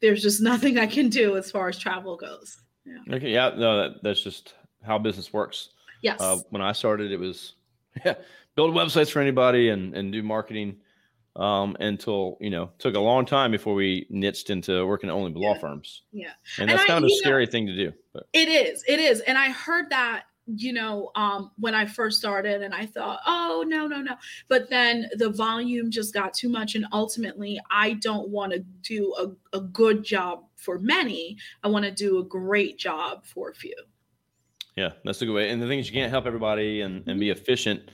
there's 0.00 0.22
just 0.22 0.40
nothing 0.52 0.78
I 0.78 0.86
can 0.86 1.08
do 1.08 1.36
as 1.36 1.50
far 1.50 1.68
as 1.68 1.78
travel 1.78 2.16
goes. 2.16 2.58
Yeah. 2.84 3.16
Okay. 3.16 3.32
Yeah. 3.32 3.50
No, 3.56 3.78
that, 3.78 4.02
that's 4.02 4.22
just 4.22 4.54
how 4.84 4.98
business 4.98 5.32
works. 5.32 5.70
Yes. 6.02 6.20
Uh, 6.20 6.38
when 6.50 6.62
I 6.62 6.72
started, 6.72 7.10
it 7.10 7.18
was 7.18 7.54
yeah, 8.04 8.14
build 8.54 8.74
websites 8.74 9.10
for 9.10 9.20
anybody 9.20 9.70
and 9.70 9.94
and 9.94 10.12
do 10.12 10.22
marketing 10.22 10.76
um, 11.36 11.76
until 11.80 12.36
you 12.40 12.50
know 12.50 12.70
took 12.78 12.94
a 12.94 13.00
long 13.00 13.24
time 13.24 13.50
before 13.50 13.74
we 13.74 14.06
niched 14.10 14.50
into 14.50 14.86
working 14.86 15.10
only 15.10 15.32
with 15.32 15.42
yeah. 15.42 15.48
law 15.48 15.58
firms. 15.58 16.02
Yeah, 16.12 16.30
and 16.58 16.68
that's 16.68 16.80
and 16.80 16.88
kind 16.88 17.04
I, 17.04 17.06
of 17.06 17.12
a 17.12 17.16
scary 17.16 17.44
know, 17.44 17.50
thing 17.50 17.66
to 17.66 17.76
do. 17.76 17.92
But. 18.12 18.28
It 18.32 18.48
is, 18.48 18.84
it 18.88 18.98
is, 18.98 19.20
and 19.20 19.36
I 19.36 19.50
heard 19.50 19.90
that 19.90 20.24
you 20.46 20.72
know 20.72 21.10
um, 21.14 21.50
when 21.58 21.74
I 21.74 21.86
first 21.86 22.18
started, 22.18 22.62
and 22.62 22.74
I 22.74 22.86
thought, 22.86 23.20
oh 23.26 23.64
no, 23.66 23.86
no, 23.86 24.00
no, 24.00 24.16
but 24.48 24.70
then 24.70 25.08
the 25.16 25.30
volume 25.30 25.90
just 25.90 26.14
got 26.14 26.32
too 26.32 26.48
much, 26.48 26.74
and 26.74 26.86
ultimately, 26.92 27.60
I 27.70 27.94
don't 27.94 28.30
want 28.30 28.52
to 28.52 28.60
do 28.82 29.14
a, 29.18 29.56
a 29.56 29.60
good 29.60 30.04
job 30.04 30.44
for 30.56 30.78
many. 30.78 31.36
I 31.62 31.68
want 31.68 31.84
to 31.84 31.90
do 31.90 32.18
a 32.18 32.24
great 32.24 32.78
job 32.78 33.24
for 33.26 33.50
a 33.50 33.54
few. 33.54 33.76
Yeah, 34.76 34.90
that's 35.04 35.22
a 35.22 35.26
good 35.26 35.32
way. 35.32 35.50
And 35.50 35.60
the 35.60 35.66
thing 35.66 35.78
is, 35.78 35.88
you 35.88 35.94
can't 35.94 36.10
help 36.10 36.26
everybody 36.26 36.82
and, 36.82 37.02
and 37.08 37.18
be 37.18 37.28
mm-hmm. 37.28 37.40
efficient. 37.40 37.90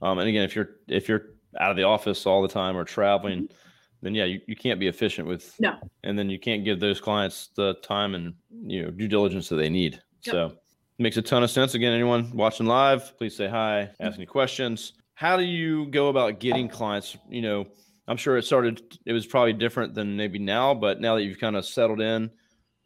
Um, 0.00 0.18
and 0.18 0.28
again, 0.28 0.44
if 0.44 0.56
you're 0.56 0.70
if 0.88 1.08
you're 1.08 1.26
out 1.60 1.70
of 1.70 1.76
the 1.76 1.82
office 1.82 2.26
all 2.26 2.42
the 2.42 2.48
time 2.48 2.76
or 2.76 2.84
traveling, 2.84 3.44
mm-hmm. 3.44 3.54
then 4.02 4.14
yeah, 4.14 4.24
you, 4.24 4.40
you 4.46 4.56
can't 4.56 4.80
be 4.80 4.88
efficient 4.88 5.26
with 5.26 5.54
no. 5.60 5.74
And 6.04 6.18
then 6.18 6.30
you 6.30 6.38
can't 6.38 6.64
give 6.64 6.80
those 6.80 7.00
clients 7.00 7.50
the 7.56 7.74
time 7.82 8.14
and 8.14 8.34
you 8.66 8.82
know 8.82 8.90
due 8.90 9.08
diligence 9.08 9.48
that 9.48 9.56
they 9.56 9.68
need. 9.68 10.00
Yep. 10.24 10.32
So 10.32 10.52
makes 10.98 11.16
a 11.16 11.22
ton 11.22 11.42
of 11.42 11.50
sense. 11.50 11.74
Again, 11.74 11.92
anyone 11.92 12.30
watching 12.34 12.66
live, 12.66 13.16
please 13.18 13.36
say 13.36 13.48
hi, 13.48 13.90
ask 14.00 14.16
any 14.16 14.26
questions. 14.26 14.94
How 15.14 15.36
do 15.36 15.44
you 15.44 15.86
go 15.86 16.08
about 16.08 16.40
getting 16.40 16.68
clients? 16.68 17.16
You 17.28 17.42
know, 17.42 17.66
I'm 18.08 18.16
sure 18.16 18.36
it 18.36 18.44
started. 18.44 18.98
It 19.04 19.12
was 19.12 19.26
probably 19.26 19.52
different 19.52 19.94
than 19.94 20.16
maybe 20.16 20.38
now, 20.38 20.74
but 20.74 21.00
now 21.00 21.16
that 21.16 21.22
you've 21.22 21.40
kind 21.40 21.56
of 21.56 21.64
settled 21.64 22.00
in 22.00 22.30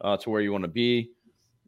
uh, 0.01 0.17
to 0.17 0.29
where 0.29 0.41
you 0.41 0.51
want 0.51 0.63
to 0.63 0.69
be, 0.69 1.11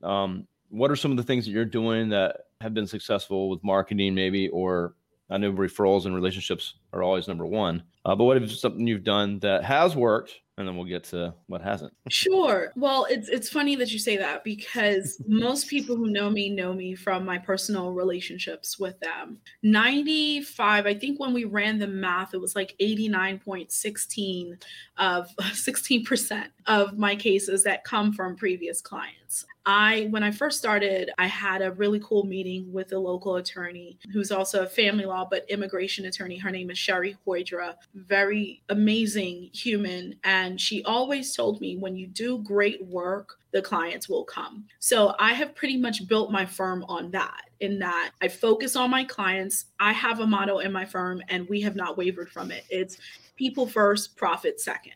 um, 0.03 0.47
what 0.69 0.91
are 0.91 0.95
some 0.95 1.11
of 1.11 1.17
the 1.17 1.23
things 1.23 1.45
that 1.45 1.51
you're 1.51 1.65
doing 1.65 2.09
that 2.09 2.37
have 2.61 2.73
been 2.73 2.87
successful 2.87 3.49
with 3.49 3.63
marketing, 3.63 4.13
maybe, 4.13 4.49
or 4.49 4.95
I 5.29 5.37
know 5.37 5.51
referrals 5.51 6.05
and 6.05 6.15
relationships 6.15 6.75
are 6.93 7.03
always 7.03 7.27
number 7.27 7.45
one. 7.45 7.83
Uh, 8.05 8.15
but 8.15 8.25
what 8.25 8.41
is 8.41 8.59
something 8.59 8.87
you've 8.87 9.03
done 9.03 9.39
that 9.39 9.63
has 9.63 9.95
worked 9.95 10.39
and 10.59 10.67
then 10.67 10.75
we'll 10.75 10.85
get 10.85 11.05
to 11.05 11.33
what 11.47 11.61
hasn't. 11.61 11.93
Sure. 12.09 12.73
Well, 12.75 13.07
it's 13.09 13.29
it's 13.29 13.49
funny 13.49 13.77
that 13.77 13.91
you 13.91 13.97
say 13.97 14.17
that 14.17 14.43
because 14.43 15.19
most 15.27 15.69
people 15.69 15.95
who 15.95 16.11
know 16.11 16.29
me 16.29 16.49
know 16.49 16.73
me 16.73 16.95
from 16.95 17.25
my 17.25 17.37
personal 17.37 17.93
relationships 17.93 18.77
with 18.77 18.99
them. 18.99 19.39
95, 19.63 20.85
I 20.85 20.93
think 20.93 21.17
when 21.17 21.33
we 21.33 21.45
ran 21.45 21.79
the 21.79 21.87
math, 21.87 22.33
it 22.33 22.41
was 22.41 22.57
like 22.57 22.75
89.16 22.81 24.61
of 24.97 25.29
16% 25.39 26.47
of 26.67 26.97
my 26.97 27.15
cases 27.15 27.63
that 27.63 27.85
come 27.85 28.11
from 28.11 28.35
previous 28.35 28.81
clients. 28.81 29.18
I, 29.65 30.07
when 30.09 30.23
I 30.23 30.31
first 30.31 30.57
started, 30.57 31.11
I 31.19 31.27
had 31.27 31.61
a 31.61 31.71
really 31.73 31.99
cool 31.99 32.25
meeting 32.25 32.71
with 32.71 32.91
a 32.91 32.97
local 32.97 33.35
attorney 33.35 33.99
who's 34.11 34.31
also 34.31 34.63
a 34.63 34.67
family 34.67 35.05
law 35.05 35.27
but 35.29 35.45
immigration 35.49 36.05
attorney. 36.05 36.37
Her 36.37 36.49
name 36.49 36.71
is 36.71 36.77
Sherry 36.77 37.15
Hoydra. 37.25 37.75
Very 37.93 38.63
amazing 38.69 39.49
human. 39.53 40.15
And 40.23 40.59
she 40.59 40.83
always 40.83 41.35
told 41.35 41.61
me 41.61 41.77
when 41.77 41.95
you 41.95 42.07
do 42.07 42.39
great 42.39 42.83
work, 42.85 43.37
the 43.51 43.61
clients 43.61 44.09
will 44.09 44.23
come. 44.23 44.65
So 44.79 45.15
I 45.19 45.33
have 45.33 45.55
pretty 45.55 45.77
much 45.77 46.07
built 46.07 46.31
my 46.31 46.45
firm 46.45 46.83
on 46.87 47.11
that, 47.11 47.41
in 47.59 47.79
that 47.79 48.11
I 48.21 48.27
focus 48.27 48.75
on 48.75 48.89
my 48.89 49.03
clients. 49.03 49.65
I 49.79 49.91
have 49.91 50.19
a 50.19 50.27
motto 50.27 50.59
in 50.59 50.71
my 50.71 50.85
firm 50.85 51.21
and 51.29 51.47
we 51.49 51.61
have 51.61 51.75
not 51.75 51.97
wavered 51.97 52.31
from 52.31 52.51
it. 52.51 52.63
It's 52.69 52.97
people 53.35 53.67
first, 53.67 54.15
profit 54.17 54.59
second 54.59 54.93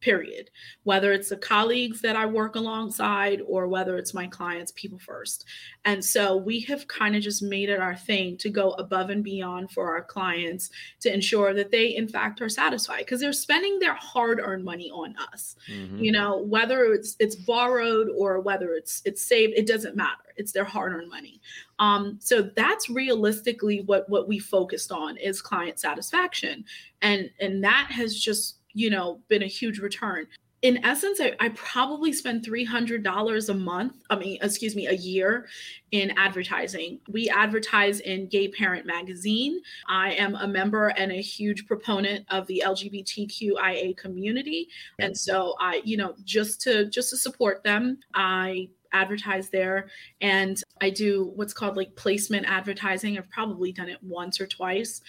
period. 0.00 0.50
Whether 0.84 1.12
it's 1.12 1.28
the 1.28 1.36
colleagues 1.36 2.00
that 2.00 2.16
i 2.16 2.26
work 2.26 2.56
alongside 2.56 3.42
or 3.46 3.68
whether 3.68 3.96
it's 3.96 4.14
my 4.14 4.26
clients 4.26 4.72
people 4.72 4.98
first. 4.98 5.44
And 5.84 6.04
so 6.04 6.36
we 6.36 6.60
have 6.60 6.88
kind 6.88 7.16
of 7.16 7.22
just 7.22 7.42
made 7.42 7.68
it 7.68 7.80
our 7.80 7.96
thing 7.96 8.36
to 8.38 8.50
go 8.50 8.72
above 8.72 9.10
and 9.10 9.22
beyond 9.22 9.70
for 9.70 9.90
our 9.90 10.02
clients 10.02 10.70
to 11.00 11.12
ensure 11.12 11.54
that 11.54 11.70
they 11.70 11.96
in 11.96 12.08
fact 12.08 12.40
are 12.40 12.48
satisfied 12.48 13.00
because 13.00 13.20
they're 13.20 13.32
spending 13.32 13.78
their 13.78 13.94
hard-earned 13.94 14.64
money 14.64 14.90
on 14.90 15.14
us. 15.32 15.56
Mm-hmm. 15.70 15.98
you 15.98 16.12
know 16.12 16.38
whether 16.38 16.84
it's 16.92 17.16
it's 17.18 17.36
borrowed 17.36 18.08
or 18.16 18.40
whether 18.40 18.74
it's 18.74 19.02
it's 19.04 19.22
saved 19.22 19.54
it 19.56 19.66
doesn't 19.66 19.96
matter. 19.96 20.16
It's 20.36 20.52
their 20.52 20.64
hard-earned 20.64 21.10
money. 21.10 21.40
Um, 21.78 22.18
so 22.20 22.42
that's 22.42 22.88
realistically 22.88 23.82
what 23.82 24.08
what 24.08 24.28
we 24.28 24.38
focused 24.38 24.92
on 24.92 25.16
is 25.16 25.42
client 25.42 25.80
satisfaction. 25.80 26.64
And 27.02 27.30
and 27.40 27.64
that 27.64 27.88
has 27.90 28.18
just 28.18 28.59
you 28.74 28.90
know, 28.90 29.20
been 29.28 29.42
a 29.42 29.46
huge 29.46 29.78
return. 29.78 30.26
In 30.62 30.84
essence, 30.84 31.20
I, 31.22 31.34
I 31.40 31.48
probably 31.50 32.12
spend 32.12 32.44
$300 32.44 33.48
a 33.48 33.54
month, 33.54 33.94
I 34.10 34.16
mean, 34.16 34.38
excuse 34.42 34.76
me, 34.76 34.88
a 34.88 34.92
year 34.92 35.46
in 35.90 36.10
advertising. 36.18 37.00
We 37.08 37.30
advertise 37.30 38.00
in 38.00 38.28
Gay 38.28 38.48
Parent 38.48 38.84
Magazine. 38.84 39.60
I 39.88 40.12
am 40.12 40.34
a 40.34 40.46
member 40.46 40.88
and 40.88 41.12
a 41.12 41.22
huge 41.22 41.66
proponent 41.66 42.26
of 42.28 42.46
the 42.46 42.62
LGBTQIA 42.66 43.96
community. 43.96 44.68
And 44.98 45.16
so 45.16 45.54
I, 45.58 45.80
you 45.82 45.96
know, 45.96 46.14
just 46.24 46.60
to 46.62 46.90
just 46.90 47.08
to 47.10 47.16
support 47.16 47.64
them, 47.64 47.98
I 48.14 48.68
advertise 48.92 49.50
there 49.50 49.88
and 50.20 50.62
I 50.80 50.90
do 50.90 51.32
what's 51.36 51.52
called 51.52 51.76
like 51.76 51.94
placement 51.96 52.46
advertising. 52.46 53.16
I've 53.16 53.30
probably 53.30 53.72
done 53.72 53.88
it 53.88 54.02
once 54.02 54.40
or 54.40 54.46
twice. 54.46 55.00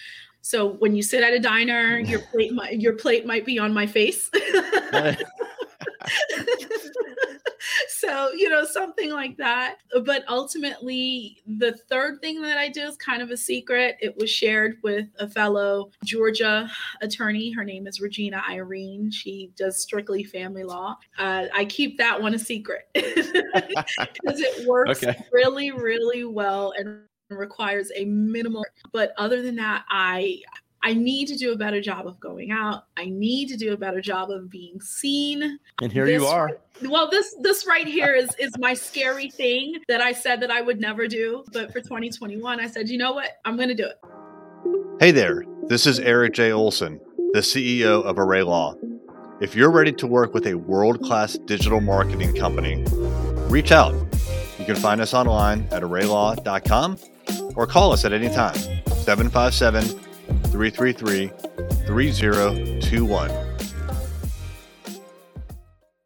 So 0.42 0.72
when 0.74 0.94
you 0.94 1.02
sit 1.02 1.22
at 1.22 1.32
a 1.32 1.38
diner, 1.38 1.98
your 2.04 2.20
plate 2.20 2.52
might, 2.52 2.80
your 2.80 2.94
plate 2.94 3.24
might 3.24 3.46
be 3.46 3.58
on 3.58 3.72
my 3.72 3.86
face. 3.86 4.30
so 7.88 8.32
you 8.32 8.48
know 8.48 8.64
something 8.64 9.10
like 9.10 9.36
that. 9.36 9.76
But 10.04 10.24
ultimately 10.28 11.42
the 11.46 11.72
third 11.72 12.20
thing 12.20 12.42
that 12.42 12.58
i 12.58 12.68
do 12.68 12.82
is 12.82 12.96
kind 12.96 13.22
of 13.22 13.30
a 13.30 13.36
secret. 13.36 13.96
It 14.00 14.16
was 14.16 14.30
shared 14.30 14.78
with 14.82 15.06
a 15.18 15.28
fellow 15.28 15.90
georgia 16.04 16.68
attorney. 17.00 17.52
Her 17.52 17.64
name 17.64 17.86
is 17.86 18.00
regina 18.00 18.42
irene. 18.48 19.10
She 19.10 19.52
does 19.56 19.80
strictly 19.80 20.24
family 20.24 20.64
law. 20.64 20.96
Uh, 21.18 21.46
i 21.54 21.64
keep 21.64 21.98
that 21.98 22.20
one 22.20 22.34
a 22.34 22.38
secret 22.38 22.88
because 22.94 24.40
it 24.40 24.66
works 24.66 25.02
okay. 25.02 25.24
really 25.32 25.70
really 25.70 26.24
well. 26.24 26.72
And 26.76 27.02
requires 27.36 27.90
a 27.96 28.04
minimal 28.04 28.64
but 28.92 29.12
other 29.18 29.42
than 29.42 29.56
that 29.56 29.84
i 29.88 30.40
i 30.82 30.92
need 30.92 31.26
to 31.28 31.36
do 31.36 31.52
a 31.52 31.56
better 31.56 31.80
job 31.80 32.06
of 32.06 32.18
going 32.20 32.50
out. 32.50 32.84
I 32.96 33.06
need 33.06 33.48
to 33.48 33.56
do 33.56 33.72
a 33.72 33.76
better 33.76 34.00
job 34.00 34.30
of 34.30 34.50
being 34.50 34.80
seen. 34.80 35.58
And 35.80 35.92
here 35.92 36.06
this, 36.06 36.20
you 36.20 36.26
are 36.26 36.58
well 36.82 37.08
this 37.08 37.34
this 37.40 37.66
right 37.66 37.86
here 37.86 38.14
is 38.14 38.30
is 38.38 38.52
my 38.58 38.74
scary 38.74 39.30
thing 39.30 39.80
that 39.88 40.00
i 40.00 40.12
said 40.12 40.40
that 40.40 40.50
i 40.50 40.60
would 40.60 40.80
never 40.80 41.06
do. 41.06 41.44
But 41.52 41.72
for 41.72 41.80
2021 41.80 42.60
i 42.60 42.66
said 42.66 42.88
you 42.88 42.98
know 42.98 43.12
what? 43.12 43.30
I'm 43.44 43.56
gonna 43.56 43.74
do 43.74 43.86
it. 43.86 44.00
Hey 45.00 45.10
there. 45.10 45.44
This 45.68 45.86
is 45.86 45.98
eric 46.00 46.34
j. 46.34 46.52
Olson 46.52 47.00
the 47.32 47.40
ceo 47.40 48.02
of 48.02 48.18
array 48.18 48.42
law. 48.42 48.74
If 49.40 49.56
you're 49.56 49.70
ready 49.70 49.92
to 49.92 50.06
work 50.06 50.34
with 50.34 50.46
a 50.46 50.54
world-class 50.54 51.38
digital 51.46 51.80
marketing 51.80 52.36
company 52.36 52.84
reach 53.48 53.72
out. 53.72 53.94
You 54.58 54.64
can 54.64 54.76
find 54.76 55.00
us 55.00 55.12
online 55.14 55.66
at 55.72 55.82
arraylaw.com 55.82 56.96
or 57.56 57.66
call 57.66 57.92
us 57.92 58.04
at 58.04 58.12
any 58.12 58.28
time 58.28 58.54
757 59.04 59.82
333 60.50 61.28
3021. 61.86 63.30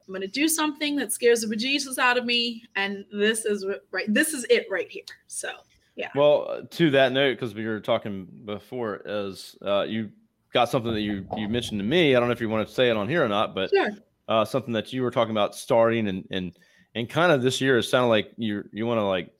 I'm 0.06 0.12
going 0.12 0.20
to 0.20 0.28
do 0.28 0.48
something 0.48 0.96
that 0.96 1.12
scares 1.12 1.40
the 1.42 1.54
bejesus 1.54 1.98
out 1.98 2.16
of 2.16 2.24
me. 2.24 2.64
And 2.76 3.04
this 3.12 3.44
is 3.44 3.66
right. 3.90 4.06
This 4.08 4.32
is 4.32 4.46
it 4.48 4.66
right 4.70 4.90
here. 4.90 5.02
So, 5.26 5.50
yeah. 5.96 6.10
Well, 6.14 6.62
to 6.70 6.90
that 6.90 7.12
note, 7.12 7.34
because 7.34 7.54
we 7.54 7.66
were 7.66 7.80
talking 7.80 8.26
before, 8.44 9.02
is 9.04 9.56
uh, 9.62 9.82
you 9.82 10.10
got 10.52 10.68
something 10.70 10.94
that 10.94 11.00
you, 11.00 11.26
you 11.36 11.48
mentioned 11.48 11.80
to 11.80 11.84
me. 11.84 12.14
I 12.14 12.20
don't 12.20 12.28
know 12.28 12.32
if 12.32 12.40
you 12.40 12.48
want 12.48 12.66
to 12.66 12.72
say 12.72 12.88
it 12.88 12.96
on 12.96 13.08
here 13.08 13.24
or 13.24 13.28
not, 13.28 13.54
but 13.54 13.70
sure. 13.70 13.90
uh, 14.28 14.44
something 14.44 14.72
that 14.74 14.92
you 14.92 15.02
were 15.02 15.10
talking 15.10 15.32
about 15.32 15.54
starting 15.54 16.08
and, 16.08 16.26
and, 16.30 16.56
and 16.94 17.10
kind 17.10 17.32
of 17.32 17.42
this 17.42 17.60
year, 17.60 17.78
it 17.78 17.82
sounded 17.82 18.08
like 18.08 18.32
you 18.38 18.64
you 18.72 18.86
want 18.86 18.98
to 18.98 19.04
like 19.04 19.30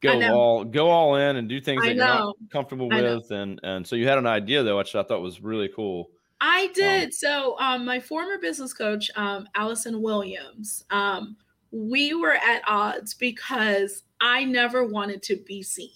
go 0.00 0.32
all 0.32 0.64
go 0.64 0.88
all 0.88 1.16
in 1.16 1.36
and 1.36 1.48
do 1.48 1.60
things 1.60 1.82
that 1.82 1.94
you're 1.94 2.04
not 2.04 2.34
comfortable 2.50 2.88
with 2.88 3.30
and 3.30 3.60
and 3.62 3.86
so 3.86 3.96
you 3.96 4.06
had 4.06 4.18
an 4.18 4.26
idea 4.26 4.62
though 4.62 4.78
which 4.78 4.94
i 4.94 5.02
thought 5.02 5.20
was 5.20 5.40
really 5.40 5.68
cool. 5.74 6.10
I 6.42 6.66
um, 6.66 6.72
did. 6.74 7.04
Um, 7.04 7.12
so 7.12 7.56
um 7.58 7.84
my 7.84 8.00
former 8.00 8.38
business 8.38 8.72
coach 8.72 9.10
um 9.16 9.46
allison 9.54 10.00
williams 10.00 10.84
um 10.90 11.36
we 11.70 12.14
were 12.14 12.34
at 12.34 12.62
odds 12.66 13.14
because 13.14 14.04
i 14.20 14.44
never 14.44 14.84
wanted 14.84 15.22
to 15.24 15.36
be 15.36 15.62
seen 15.62 15.90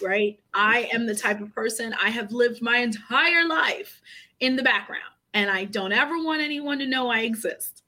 right? 0.00 0.38
I 0.54 0.88
am 0.92 1.06
the 1.06 1.14
type 1.14 1.40
of 1.40 1.52
person 1.54 1.94
i 2.00 2.10
have 2.10 2.32
lived 2.32 2.62
my 2.62 2.78
entire 2.78 3.46
life 3.46 4.00
in 4.40 4.56
the 4.56 4.62
background 4.62 5.02
and 5.34 5.50
i 5.50 5.64
don't 5.64 5.92
ever 5.92 6.22
want 6.22 6.40
anyone 6.40 6.78
to 6.78 6.86
know 6.86 7.08
i 7.08 7.20
exist. 7.20 7.82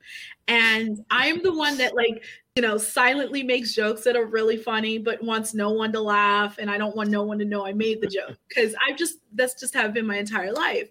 And 0.48 1.04
i'm 1.10 1.42
the 1.42 1.54
one 1.54 1.78
that 1.78 1.94
like 1.94 2.24
you 2.56 2.62
know, 2.62 2.76
silently 2.78 3.42
makes 3.42 3.74
jokes 3.74 4.02
that 4.04 4.16
are 4.16 4.26
really 4.26 4.56
funny, 4.56 4.98
but 4.98 5.22
wants 5.22 5.54
no 5.54 5.70
one 5.70 5.92
to 5.92 6.00
laugh. 6.00 6.58
And 6.58 6.70
I 6.70 6.78
don't 6.78 6.96
want 6.96 7.10
no 7.10 7.22
one 7.22 7.38
to 7.38 7.44
know 7.44 7.64
I 7.64 7.72
made 7.72 8.00
the 8.00 8.08
joke 8.08 8.36
because 8.48 8.74
I've 8.86 8.96
just, 8.96 9.18
that's 9.34 9.58
just 9.58 9.74
have 9.74 9.94
been 9.94 10.06
my 10.06 10.18
entire 10.18 10.52
life. 10.52 10.88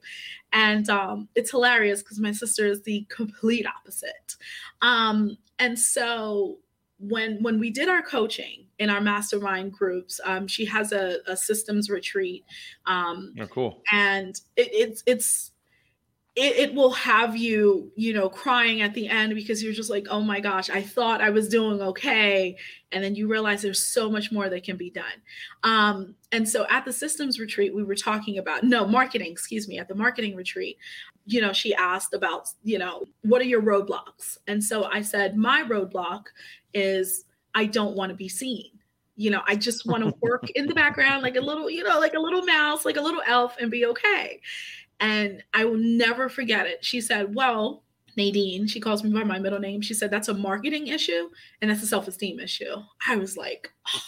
And 0.53 0.89
um, 0.89 1.27
it's 1.35 1.51
hilarious 1.51 2.01
because 2.01 2.19
my 2.19 2.31
sister 2.31 2.65
is 2.65 2.81
the 2.83 3.05
complete 3.09 3.65
opposite. 3.67 4.35
Um, 4.81 5.37
and 5.59 5.77
so 5.77 6.59
when 6.99 7.41
when 7.41 7.59
we 7.59 7.69
did 7.69 7.87
our 7.87 8.01
coaching 8.01 8.65
in 8.77 8.89
our 8.89 9.01
mastermind 9.01 9.73
groups, 9.73 10.19
um, 10.25 10.47
she 10.47 10.65
has 10.65 10.91
a, 10.91 11.17
a 11.27 11.35
systems 11.35 11.89
retreat. 11.89 12.45
Um, 12.85 13.33
oh, 13.39 13.47
cool. 13.47 13.81
And 13.91 14.39
it, 14.55 14.69
it's 14.71 15.03
it's 15.05 15.51
it, 16.35 16.55
it, 16.55 16.73
will 16.73 16.91
have 16.91 17.35
you, 17.35 17.91
you 17.95 18.13
know, 18.13 18.29
crying 18.29 18.81
at 18.81 18.93
the 18.93 19.07
end 19.07 19.35
because 19.35 19.63
you're 19.63 19.73
just 19.73 19.89
like, 19.89 20.07
oh 20.09 20.21
my 20.21 20.39
gosh, 20.39 20.69
I 20.69 20.81
thought 20.81 21.21
I 21.21 21.29
was 21.31 21.49
doing 21.49 21.81
okay. 21.81 22.55
And 22.91 23.03
then 23.03 23.15
you 23.15 23.27
realize 23.27 23.61
there's 23.61 23.85
so 23.85 24.09
much 24.09 24.31
more 24.31 24.47
that 24.47 24.63
can 24.63 24.77
be 24.77 24.89
done. 24.89 25.05
Um, 25.63 26.15
and 26.31 26.47
so 26.47 26.65
at 26.69 26.85
the 26.85 26.93
systems 26.93 27.39
retreat, 27.39 27.75
we 27.75 27.83
were 27.83 27.95
talking 27.95 28.37
about, 28.37 28.63
no, 28.63 28.87
marketing, 28.87 29.31
excuse 29.31 29.67
me, 29.67 29.79
at 29.79 29.87
the 29.87 29.95
marketing 29.95 30.35
retreat, 30.35 30.77
you 31.25 31.41
know, 31.41 31.51
she 31.51 31.75
asked 31.75 32.13
about, 32.13 32.49
you 32.63 32.77
know, 32.77 33.05
what 33.23 33.41
are 33.41 33.45
your 33.45 33.61
roadblocks? 33.61 34.37
And 34.47 34.63
so 34.63 34.85
I 34.85 35.01
said, 35.01 35.35
my 35.35 35.63
roadblock 35.63 36.25
is 36.73 37.25
I 37.53 37.65
don't 37.65 37.95
want 37.95 38.11
to 38.11 38.15
be 38.15 38.29
seen 38.29 38.69
you 39.19 39.29
know 39.29 39.41
i 39.47 39.55
just 39.55 39.85
want 39.85 40.01
to 40.01 40.13
work 40.21 40.49
in 40.51 40.65
the 40.65 40.73
background 40.73 41.21
like 41.21 41.35
a 41.35 41.41
little 41.41 41.69
you 41.69 41.83
know 41.83 41.99
like 41.99 42.13
a 42.13 42.19
little 42.19 42.41
mouse 42.43 42.85
like 42.85 42.95
a 42.95 43.01
little 43.01 43.21
elf 43.27 43.57
and 43.59 43.69
be 43.69 43.85
okay 43.85 44.39
and 44.99 45.43
I 45.53 45.65
will 45.65 45.77
never 45.77 46.29
forget 46.29 46.67
it. 46.67 46.83
She 46.83 47.01
said, 47.01 47.33
Well, 47.35 47.83
Nadine, 48.17 48.67
she 48.67 48.79
calls 48.79 49.03
me 49.03 49.11
by 49.11 49.23
my 49.23 49.39
middle 49.39 49.59
name. 49.59 49.81
She 49.81 49.93
said, 49.93 50.11
That's 50.11 50.27
a 50.27 50.33
marketing 50.33 50.87
issue 50.87 51.29
and 51.61 51.69
that's 51.69 51.83
a 51.83 51.87
self 51.87 52.07
esteem 52.07 52.39
issue. 52.39 52.75
I 53.07 53.15
was 53.15 53.37
like, 53.37 53.71
oh. 53.87 54.01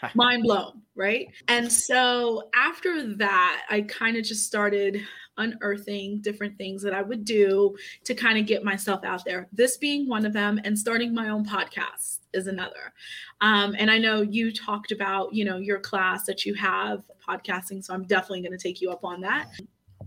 mind 0.14 0.44
blown, 0.44 0.80
right? 0.94 1.28
And 1.48 1.70
so 1.70 2.48
after 2.54 3.14
that, 3.16 3.62
I 3.68 3.82
kind 3.82 4.16
of 4.16 4.24
just 4.24 4.46
started 4.46 5.00
unearthing 5.36 6.20
different 6.20 6.56
things 6.58 6.82
that 6.82 6.92
I 6.92 7.02
would 7.02 7.24
do 7.24 7.76
to 8.04 8.14
kind 8.14 8.38
of 8.38 8.46
get 8.46 8.64
myself 8.64 9.04
out 9.04 9.24
there. 9.24 9.48
This 9.52 9.76
being 9.76 10.08
one 10.08 10.26
of 10.26 10.32
them, 10.32 10.60
and 10.64 10.78
starting 10.78 11.14
my 11.14 11.28
own 11.28 11.44
podcast 11.44 12.18
is 12.32 12.46
another. 12.46 12.92
Um, 13.40 13.74
and 13.78 13.90
I 13.90 13.98
know 13.98 14.22
you 14.22 14.52
talked 14.52 14.92
about, 14.92 15.32
you 15.32 15.44
know, 15.44 15.56
your 15.56 15.78
class 15.78 16.26
that 16.26 16.44
you 16.44 16.54
have 16.54 17.02
podcasting, 17.26 17.84
so 17.84 17.94
I'm 17.94 18.04
definitely 18.04 18.42
going 18.42 18.56
to 18.56 18.58
take 18.58 18.80
you 18.80 18.90
up 18.90 19.04
on 19.04 19.20
that 19.22 19.50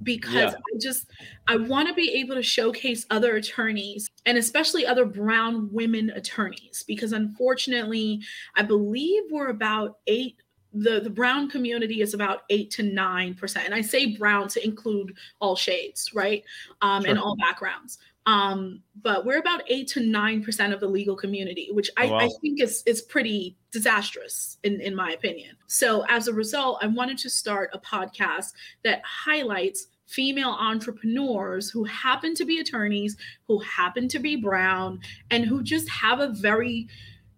because 0.03 0.33
yeah. 0.33 0.49
I 0.51 0.77
just 0.79 1.07
I 1.47 1.57
want 1.57 1.87
to 1.87 1.93
be 1.93 2.11
able 2.13 2.35
to 2.35 2.43
showcase 2.43 3.05
other 3.09 3.35
attorneys 3.35 4.09
and 4.25 4.37
especially 4.37 4.85
other 4.85 5.05
brown 5.05 5.69
women 5.71 6.09
attorneys 6.11 6.83
because 6.87 7.13
unfortunately 7.13 8.21
I 8.55 8.63
believe 8.63 9.23
we're 9.29 9.49
about 9.49 9.99
8 10.07 10.35
the 10.73 11.01
the 11.01 11.09
brown 11.09 11.49
community 11.49 12.01
is 12.01 12.13
about 12.13 12.43
8 12.49 12.71
to 12.71 12.83
9% 12.83 13.65
and 13.65 13.75
I 13.75 13.81
say 13.81 14.15
brown 14.15 14.47
to 14.49 14.63
include 14.63 15.17
all 15.39 15.55
shades, 15.55 16.13
right? 16.13 16.43
Um 16.81 17.03
sure. 17.03 17.11
and 17.11 17.19
all 17.19 17.35
backgrounds. 17.35 17.99
Um 18.25 18.83
but 19.01 19.25
we're 19.25 19.39
about 19.39 19.63
8 19.67 19.87
to 19.89 19.99
9% 19.99 20.73
of 20.73 20.79
the 20.79 20.87
legal 20.87 21.15
community, 21.15 21.69
which 21.71 21.89
I, 21.97 22.05
oh, 22.05 22.11
wow. 22.11 22.17
I 22.19 22.29
think 22.41 22.61
is 22.61 22.83
is 22.85 23.01
pretty 23.01 23.57
disastrous 23.71 24.57
in 24.63 24.79
in 24.81 24.95
my 24.95 25.11
opinion. 25.11 25.55
So 25.67 26.05
as 26.07 26.27
a 26.27 26.33
result, 26.33 26.79
I 26.81 26.87
wanted 26.87 27.17
to 27.19 27.29
start 27.29 27.71
a 27.73 27.79
podcast 27.79 28.53
that 28.83 29.01
highlights 29.03 29.87
female 30.11 30.57
entrepreneurs 30.59 31.69
who 31.69 31.85
happen 31.85 32.35
to 32.35 32.43
be 32.43 32.59
attorneys, 32.59 33.15
who 33.47 33.59
happen 33.59 34.09
to 34.09 34.19
be 34.19 34.35
brown, 34.35 34.99
and 35.31 35.45
who 35.45 35.63
just 35.63 35.89
have 35.89 36.19
a 36.19 36.27
very 36.27 36.87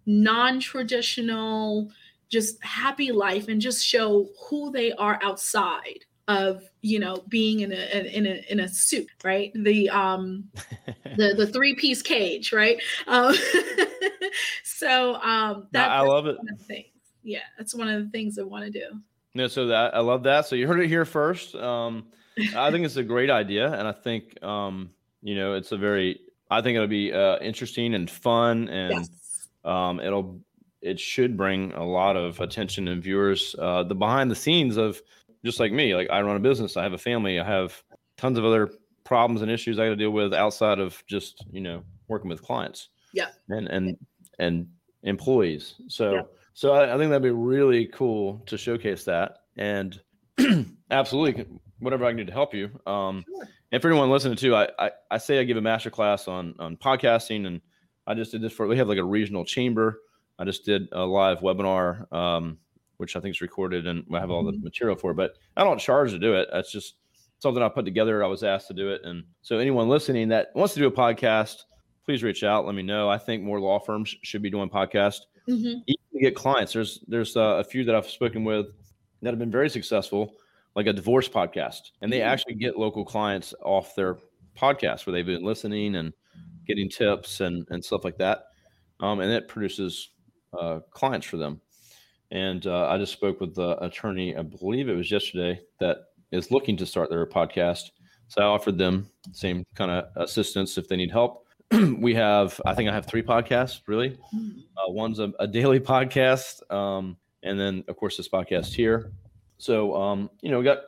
non 0.06 0.60
traditional, 0.60 1.90
just 2.28 2.62
happy 2.64 3.12
life 3.12 3.48
and 3.48 3.60
just 3.60 3.84
show 3.86 4.28
who 4.48 4.72
they 4.72 4.92
are 4.94 5.18
outside 5.22 6.04
of 6.26 6.62
you 6.80 6.98
know 6.98 7.22
being 7.28 7.60
in 7.60 7.72
a 7.72 8.16
in 8.16 8.26
a 8.26 8.44
in 8.48 8.60
a 8.60 8.68
suit 8.68 9.08
right 9.22 9.52
the 9.54 9.90
um 9.90 10.44
the 11.16 11.34
the 11.36 11.46
three 11.46 11.74
piece 11.74 12.00
cage 12.00 12.50
right 12.50 12.80
um 13.06 13.34
so 14.64 15.16
um 15.16 15.66
that, 15.72 15.90
i 15.90 16.00
love 16.00 16.26
it 16.26 16.38
yeah 17.22 17.40
that's 17.58 17.74
one 17.74 17.88
of 17.88 18.02
the 18.02 18.10
things 18.10 18.38
i 18.38 18.42
want 18.42 18.64
to 18.64 18.70
do 18.70 18.86
no 19.34 19.46
so 19.46 19.66
that 19.66 19.94
i 19.94 20.00
love 20.00 20.22
that 20.22 20.46
so 20.46 20.56
you 20.56 20.66
heard 20.66 20.80
it 20.80 20.88
here 20.88 21.04
first 21.04 21.54
um 21.56 22.06
I 22.56 22.70
think 22.70 22.84
it's 22.84 22.96
a 22.96 23.02
great 23.02 23.30
idea, 23.30 23.72
and 23.72 23.86
I 23.86 23.92
think 23.92 24.42
um, 24.42 24.90
you 25.22 25.34
know 25.34 25.54
it's 25.54 25.72
a 25.72 25.76
very. 25.76 26.20
I 26.50 26.60
think 26.60 26.76
it'll 26.76 26.88
be 26.88 27.12
uh, 27.12 27.38
interesting 27.38 27.94
and 27.94 28.08
fun, 28.10 28.68
and 28.68 28.92
yes. 28.92 29.48
um, 29.64 30.00
it'll 30.00 30.40
it 30.82 31.00
should 31.00 31.36
bring 31.36 31.72
a 31.72 31.84
lot 31.84 32.16
of 32.16 32.40
attention 32.40 32.88
and 32.88 33.02
viewers. 33.02 33.54
Uh, 33.58 33.84
the 33.84 33.94
behind 33.94 34.30
the 34.30 34.36
scenes 34.36 34.76
of 34.76 35.00
just 35.44 35.60
like 35.60 35.72
me, 35.72 35.94
like 35.94 36.08
I 36.10 36.22
run 36.22 36.36
a 36.36 36.40
business, 36.40 36.76
I 36.76 36.82
have 36.82 36.92
a 36.92 36.98
family, 36.98 37.38
I 37.38 37.44
have 37.44 37.82
tons 38.16 38.38
of 38.38 38.44
other 38.44 38.70
problems 39.04 39.42
and 39.42 39.50
issues 39.50 39.78
I 39.78 39.84
got 39.84 39.90
to 39.90 39.96
deal 39.96 40.10
with 40.10 40.32
outside 40.32 40.78
of 40.78 41.02
just 41.06 41.44
you 41.50 41.60
know 41.60 41.82
working 42.08 42.28
with 42.28 42.42
clients. 42.42 42.88
Yeah. 43.12 43.28
And 43.48 43.68
and 43.68 43.96
and 44.38 44.66
employees. 45.02 45.74
So 45.88 46.14
yeah. 46.14 46.22
so 46.54 46.72
I, 46.72 46.94
I 46.94 46.98
think 46.98 47.10
that'd 47.10 47.22
be 47.22 47.30
really 47.30 47.86
cool 47.86 48.42
to 48.46 48.58
showcase 48.58 49.04
that 49.04 49.38
and 49.56 50.00
absolutely 50.90 51.46
whatever 51.78 52.04
I 52.04 52.10
can 52.10 52.18
do 52.18 52.24
to 52.24 52.32
help 52.32 52.54
you. 52.54 52.70
Um, 52.86 53.24
sure. 53.28 53.48
And 53.72 53.82
for 53.82 53.88
anyone 53.88 54.10
listening 54.10 54.36
to, 54.36 54.54
I, 54.54 54.68
I, 54.78 54.90
I 55.10 55.18
say 55.18 55.40
I 55.40 55.44
give 55.44 55.56
a 55.56 55.62
master 55.62 55.90
class 55.90 56.28
on 56.28 56.54
on 56.58 56.76
podcasting, 56.76 57.46
and 57.46 57.60
I 58.06 58.14
just 58.14 58.32
did 58.32 58.40
this 58.40 58.52
for 58.52 58.66
we 58.66 58.76
have 58.78 58.88
like 58.88 58.98
a 58.98 59.04
regional 59.04 59.44
chamber. 59.44 60.00
I 60.38 60.44
just 60.44 60.64
did 60.64 60.88
a 60.92 61.04
live 61.04 61.40
webinar, 61.40 62.12
um, 62.12 62.58
which 62.96 63.16
I 63.16 63.20
think 63.20 63.34
is 63.34 63.40
recorded, 63.40 63.86
and 63.86 64.04
I 64.12 64.20
have 64.20 64.30
all 64.30 64.44
the 64.44 64.52
mm-hmm. 64.52 64.64
material 64.64 64.96
for. 64.96 65.10
It, 65.12 65.16
but 65.16 65.34
I 65.56 65.64
don't 65.64 65.78
charge 65.78 66.10
to 66.10 66.18
do 66.18 66.34
it. 66.34 66.48
That's 66.52 66.72
just 66.72 66.94
something 67.38 67.62
I 67.62 67.68
put 67.68 67.84
together. 67.84 68.22
I 68.22 68.28
was 68.28 68.42
asked 68.42 68.68
to 68.68 68.74
do 68.74 68.90
it, 68.90 69.02
and 69.04 69.24
so 69.42 69.58
anyone 69.58 69.88
listening 69.88 70.28
that 70.28 70.48
wants 70.54 70.74
to 70.74 70.80
do 70.80 70.86
a 70.86 70.92
podcast, 70.92 71.64
please 72.04 72.22
reach 72.22 72.44
out. 72.44 72.66
Let 72.66 72.74
me 72.74 72.82
know. 72.82 73.08
I 73.08 73.18
think 73.18 73.42
more 73.42 73.60
law 73.60 73.78
firms 73.78 74.14
should 74.22 74.42
be 74.42 74.50
doing 74.50 74.68
podcasts. 74.68 75.20
Mm-hmm. 75.48 75.80
Even 75.86 76.04
to 76.12 76.20
get 76.20 76.34
clients. 76.34 76.72
There's 76.72 77.04
there's 77.06 77.36
uh, 77.36 77.56
a 77.58 77.64
few 77.64 77.84
that 77.84 77.94
I've 77.94 78.08
spoken 78.08 78.44
with 78.44 78.66
that 79.22 79.30
have 79.30 79.38
been 79.38 79.50
very 79.50 79.68
successful 79.68 80.34
like 80.74 80.86
a 80.86 80.92
divorce 80.92 81.28
podcast, 81.28 81.90
and 82.00 82.12
they 82.12 82.18
mm-hmm. 82.18 82.28
actually 82.28 82.54
get 82.54 82.78
local 82.78 83.04
clients 83.04 83.54
off 83.62 83.94
their 83.94 84.18
podcast 84.56 85.06
where 85.06 85.12
they've 85.12 85.26
been 85.26 85.44
listening 85.44 85.96
and 85.96 86.12
getting 86.66 86.88
tips 86.88 87.40
and 87.40 87.66
and 87.70 87.84
stuff 87.84 88.04
like 88.04 88.16
that, 88.18 88.44
um, 89.00 89.20
and 89.20 89.30
it 89.32 89.48
produces 89.48 90.10
uh, 90.58 90.80
clients 90.90 91.26
for 91.26 91.36
them. 91.36 91.60
And 92.30 92.66
uh, 92.66 92.88
I 92.88 92.98
just 92.98 93.12
spoke 93.12 93.40
with 93.40 93.54
the 93.54 93.82
attorney, 93.84 94.36
I 94.36 94.42
believe 94.42 94.88
it 94.88 94.96
was 94.96 95.10
yesterday, 95.10 95.60
that 95.80 95.98
is 96.32 96.50
looking 96.50 96.76
to 96.78 96.86
start 96.86 97.10
their 97.10 97.26
podcast. 97.26 97.90
So 98.28 98.42
I 98.42 98.46
offered 98.46 98.78
them 98.78 99.10
same 99.32 99.64
kind 99.74 99.90
of 99.90 100.04
assistance 100.16 100.76
if 100.78 100.88
they 100.88 100.96
need 100.96 101.10
help. 101.10 101.46
we 101.98 102.14
have, 102.14 102.60
I 102.66 102.74
think 102.74 102.90
I 102.90 102.92
have 102.92 103.06
three 103.06 103.22
podcasts 103.22 103.80
really. 103.86 104.18
Mm. 104.34 104.62
Uh, 104.76 104.90
one's 104.92 105.18
a, 105.18 105.32
a, 105.38 105.46
daily 105.46 105.80
podcast, 105.80 106.68
um, 106.72 107.16
and 107.42 107.58
then 107.58 107.84
of 107.88 107.96
course 107.96 108.16
this 108.16 108.28
podcast 108.28 108.74
here. 108.74 109.12
So, 109.58 109.94
um, 109.94 110.30
you 110.42 110.50
know, 110.50 110.58
we 110.58 110.64
got 110.64 110.78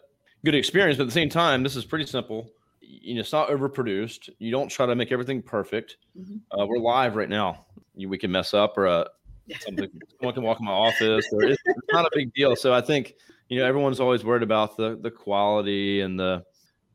good 0.45 0.55
experience, 0.55 0.97
but 0.97 1.05
at 1.05 1.07
the 1.07 1.13
same 1.13 1.29
time, 1.29 1.63
this 1.63 1.77
is 1.77 1.85
pretty 1.85 2.07
simple. 2.07 2.51
You 2.81 3.15
know, 3.15 3.21
it's 3.21 3.33
not 3.33 3.49
overproduced. 3.49 4.29
You 4.39 4.51
don't 4.51 4.69
try 4.69 4.87
to 4.87 4.95
make 4.95 5.13
everything 5.13 5.43
perfect. 5.43 5.97
Mm-hmm. 6.19 6.59
Uh, 6.59 6.67
we're 6.67 6.79
live 6.79 7.17
right 7.17 7.29
now. 7.29 7.67
You, 7.95 8.09
we 8.09 8.19
can 8.19 8.31
mess 8.31 8.55
up, 8.55 8.77
or 8.77 8.87
uh, 8.87 9.05
something. 9.61 9.89
someone 10.19 10.35
can 10.35 10.43
walk 10.43 10.59
in 10.59 10.67
my 10.67 10.73
office, 10.73 11.27
or 11.33 11.43
it's, 11.45 11.61
it's 11.65 11.93
not 11.93 12.07
a 12.07 12.11
big 12.13 12.33
deal. 12.35 12.57
So 12.57 12.73
I 12.73 12.81
think 12.81 13.15
you 13.49 13.59
know 13.59 13.67
everyone's 13.67 14.01
always 14.01 14.25
worried 14.25 14.43
about 14.43 14.77
the 14.77 14.99
the 15.01 15.11
quality 15.11 16.01
and 16.01 16.19
the 16.19 16.45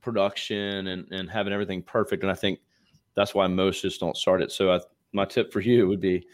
production 0.01 0.87
and 0.87 1.11
and 1.11 1.29
having 1.29 1.53
everything 1.53 1.81
perfect. 1.81 2.23
And 2.23 2.31
I 2.31 2.35
think 2.35 2.59
that's 3.15 3.33
why 3.33 3.47
most 3.47 3.81
just 3.81 3.99
don't 3.99 4.17
start 4.17 4.41
it. 4.41 4.51
So 4.51 4.71
I, 4.71 4.79
my 5.13 5.25
tip 5.25 5.51
for 5.51 5.59
you 5.59 5.87
would 5.87 6.01
be 6.01 6.25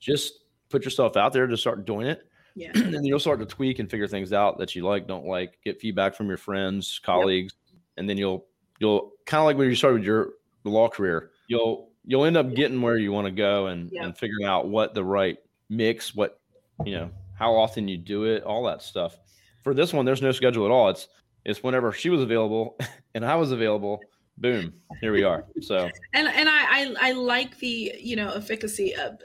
just 0.00 0.44
put 0.68 0.84
yourself 0.84 1.16
out 1.16 1.32
there 1.32 1.46
to 1.46 1.56
start 1.56 1.86
doing 1.86 2.06
it 2.06 2.26
yeah. 2.56 2.70
and 2.74 3.06
you'll 3.06 3.20
start 3.20 3.38
to 3.38 3.46
tweak 3.46 3.78
and 3.78 3.88
figure 3.88 4.08
things 4.08 4.32
out 4.32 4.58
that 4.58 4.74
you 4.74 4.84
like, 4.84 5.06
don't 5.06 5.26
like, 5.26 5.58
get 5.62 5.80
feedback 5.80 6.14
from 6.14 6.26
your 6.26 6.38
friends, 6.38 6.98
colleagues, 7.04 7.54
yep. 7.70 7.80
and 7.98 8.08
then 8.08 8.16
you'll 8.16 8.46
you'll 8.80 9.12
kind 9.26 9.40
of 9.40 9.44
like 9.44 9.56
when 9.56 9.68
you 9.68 9.74
started 9.76 10.02
your 10.02 10.30
law 10.64 10.88
career, 10.88 11.30
you'll 11.46 11.90
you'll 12.04 12.24
end 12.24 12.36
up 12.36 12.54
getting 12.54 12.80
where 12.80 12.96
you 12.96 13.12
want 13.12 13.26
to 13.26 13.30
go 13.30 13.66
and 13.66 13.90
yep. 13.92 14.04
and 14.04 14.18
figuring 14.18 14.46
out 14.46 14.68
what 14.68 14.94
the 14.94 15.04
right 15.04 15.36
mix, 15.68 16.14
what 16.14 16.40
you 16.84 16.92
know, 16.92 17.10
how 17.38 17.54
often 17.54 17.88
you 17.88 17.96
do 17.96 18.24
it, 18.24 18.42
all 18.42 18.64
that 18.64 18.82
stuff. 18.82 19.18
For 19.62 19.74
this 19.74 19.92
one, 19.92 20.04
there's 20.04 20.22
no 20.22 20.32
schedule 20.32 20.64
at 20.64 20.70
all. 20.70 20.88
It's 20.90 21.08
it's 21.44 21.62
whenever 21.62 21.92
she 21.92 22.10
was 22.10 22.22
available 22.22 22.76
and 23.14 23.24
I 23.24 23.36
was 23.36 23.52
available. 23.52 24.00
Boom, 24.38 24.74
here 25.00 25.12
we 25.12 25.22
are. 25.22 25.44
So 25.62 25.88
and 26.12 26.28
and 26.28 26.48
I 26.48 26.64
I, 26.68 26.94
I 27.00 27.12
like 27.12 27.58
the 27.58 27.94
you 27.98 28.16
know 28.16 28.30
efficacy 28.32 28.94
of 28.94 29.18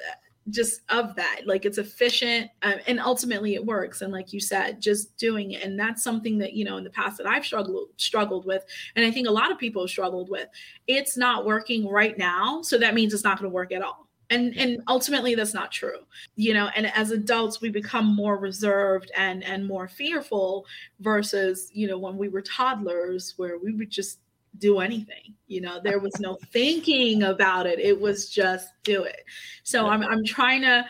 just 0.50 0.82
of 0.90 1.16
that 1.16 1.42
like 1.46 1.66
it's 1.66 1.78
efficient 1.78 2.50
uh, 2.64 2.74
and 2.88 3.00
ultimately 3.00 3.54
it 3.54 3.64
works 3.64 4.02
and 4.02 4.12
like 4.12 4.34
you 4.34 4.40
said 4.40 4.82
just 4.82 5.16
doing 5.18 5.52
it 5.52 5.64
and 5.64 5.80
that's 5.80 6.04
something 6.04 6.40
that 6.40 6.54
you 6.54 6.66
know 6.66 6.78
in 6.78 6.84
the 6.84 6.90
past 6.90 7.18
that 7.18 7.28
i've 7.28 7.46
struggled 7.46 7.90
struggled 7.98 8.46
with 8.46 8.64
and 8.96 9.06
i 9.06 9.12
think 9.12 9.28
a 9.28 9.32
lot 9.32 9.52
of 9.52 9.60
people 9.60 9.84
have 9.84 9.90
struggled 9.90 10.30
with 10.30 10.48
it's 10.88 11.16
not 11.16 11.46
working 11.46 11.88
right 11.88 12.18
now 12.18 12.60
so 12.64 12.78
that 12.78 12.96
means 12.96 13.14
it's 13.14 13.24
not 13.24 13.38
going 13.38 13.50
to 13.50 13.54
work 13.54 13.72
at 13.72 13.84
all 13.84 14.08
and 14.32 14.58
and 14.58 14.82
ultimately 14.88 15.36
that's 15.36 15.54
not 15.54 15.72
true 15.72 16.00
you 16.36 16.54
know 16.54 16.70
and 16.76 16.88
as 16.96 17.12
adults 17.12 17.62
we 17.62 17.70
become 17.70 18.16
more 18.16 18.38
reserved 18.38 19.12
and 19.16 19.44
and 19.44 19.68
more 19.68 19.88
fearful 19.88 20.66
versus 21.00 21.70
you 21.74 21.88
know 21.88 21.98
when 21.98 22.18
we 22.18 22.30
were 22.30 22.42
toddlers 22.42 23.34
where 23.38 23.60
we 23.60 23.74
would 23.74 23.90
just 23.90 24.20
do 24.58 24.80
anything. 24.80 25.34
You 25.48 25.62
know, 25.62 25.80
there 25.84 26.00
was 26.00 26.20
no 26.20 26.38
thinking 26.52 27.24
about 27.24 27.66
it. 27.66 27.80
It 27.80 28.00
was 28.00 28.30
just 28.30 28.70
do 28.84 29.04
it. 29.04 29.24
So 29.64 29.88
I'm 29.88 30.04
I'm 30.04 30.24
trying 30.24 30.62
to, 30.62 30.86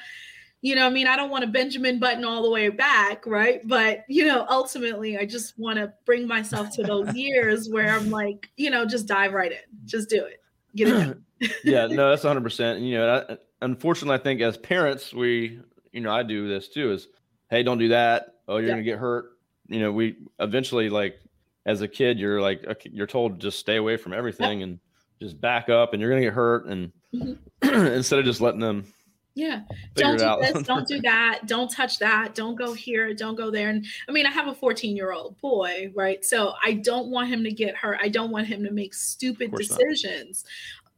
you 0.62 0.76
know, 0.76 0.86
I 0.86 0.90
mean, 0.90 1.08
I 1.08 1.16
don't 1.16 1.30
want 1.30 1.44
to 1.44 1.50
Benjamin 1.50 2.00
button 2.00 2.26
all 2.26 2.44
the 2.44 2.50
way 2.50 2.70
back, 2.70 3.26
right? 3.26 3.62
But 3.68 4.04
you 4.08 4.26
know, 4.26 4.46
ultimately 4.50 5.18
I 5.18 5.26
just 5.26 5.58
want 5.58 5.78
to 5.78 5.94
bring 6.06 6.28
myself 6.28 6.72
to 6.76 6.84
those 6.84 7.14
years 7.16 7.70
where 7.70 7.96
I'm 7.96 8.10
like, 8.10 8.50
you 8.58 8.70
know, 8.70 8.86
just 8.86 9.08
dive 9.08 9.34
right 9.34 9.52
in. 9.52 9.86
Just 9.86 10.10
do 10.10 10.24
it. 10.24 10.41
Get 10.76 10.88
it 10.88 10.92
done. 10.92 11.26
yeah, 11.64 11.88
no, 11.88 12.10
that's 12.10 12.24
100%. 12.24 12.82
You 12.82 12.98
know, 12.98 13.26
I, 13.30 13.38
unfortunately, 13.62 14.16
I 14.16 14.24
think 14.24 14.42
as 14.42 14.58
parents, 14.58 15.14
we, 15.14 15.60
you 15.92 16.02
know, 16.02 16.12
I 16.12 16.24
do 16.24 16.48
this 16.48 16.70
too 16.70 16.92
is, 16.92 17.08
hey, 17.50 17.64
don't 17.64 17.78
do 17.78 17.90
that. 17.90 18.36
Oh, 18.48 18.58
you're 18.58 18.68
yeah. 18.68 18.74
going 18.74 18.86
to 18.86 18.90
get 18.92 19.00
hurt. 19.00 19.38
You 19.68 19.80
know, 19.80 19.92
we 19.92 20.18
eventually 20.40 20.90
like 20.90 21.20
as 21.66 21.82
a 21.82 21.88
kid, 21.88 22.20
you're 22.20 22.42
like 22.42 22.88
you're 22.92 23.08
told 23.08 23.40
to 23.40 23.48
just 23.48 23.60
stay 23.60 23.78
away 23.78 23.98
from 23.98 24.14
everything 24.14 24.64
and 24.64 24.80
just 25.22 25.40
back 25.40 25.70
up, 25.70 25.94
and 25.94 26.02
you're 26.02 26.10
gonna 26.10 26.22
get 26.22 26.34
hurt. 26.34 26.66
And 26.66 26.92
mm-hmm. 27.14 27.68
instead 27.86 28.20
of 28.20 28.26
just 28.26 28.42
letting 28.42 28.60
them, 28.60 28.86
yeah, 29.36 29.62
don't 29.96 30.18
do 30.18 30.38
this, 30.42 30.64
don't 30.64 30.88
do 30.88 31.02
that, 31.04 31.42
don't 31.48 31.72
touch 31.72 32.00
that, 32.00 32.36
don't 32.36 32.56
go 32.56 32.74
here, 32.74 33.14
don't 33.14 33.36
go 33.36 33.50
there. 33.50 33.70
And 33.70 33.86
I 34.08 34.12
mean, 34.12 34.26
I 34.26 34.32
have 34.32 34.48
a 34.48 34.54
14 34.54 34.96
year 34.96 35.14
old 35.14 35.40
boy, 35.40 35.92
right? 35.96 36.24
So 36.24 36.54
I 36.64 36.74
don't 36.74 37.10
want 37.10 37.30
him 37.30 37.44
to 37.44 37.52
get 37.52 37.76
hurt. 37.76 38.00
I 38.02 38.10
don't 38.10 38.32
want 38.32 38.48
him 38.48 38.64
to 38.64 38.72
make 38.72 38.94
stupid 38.94 39.54
decisions. 39.54 40.44
Not 40.46 40.52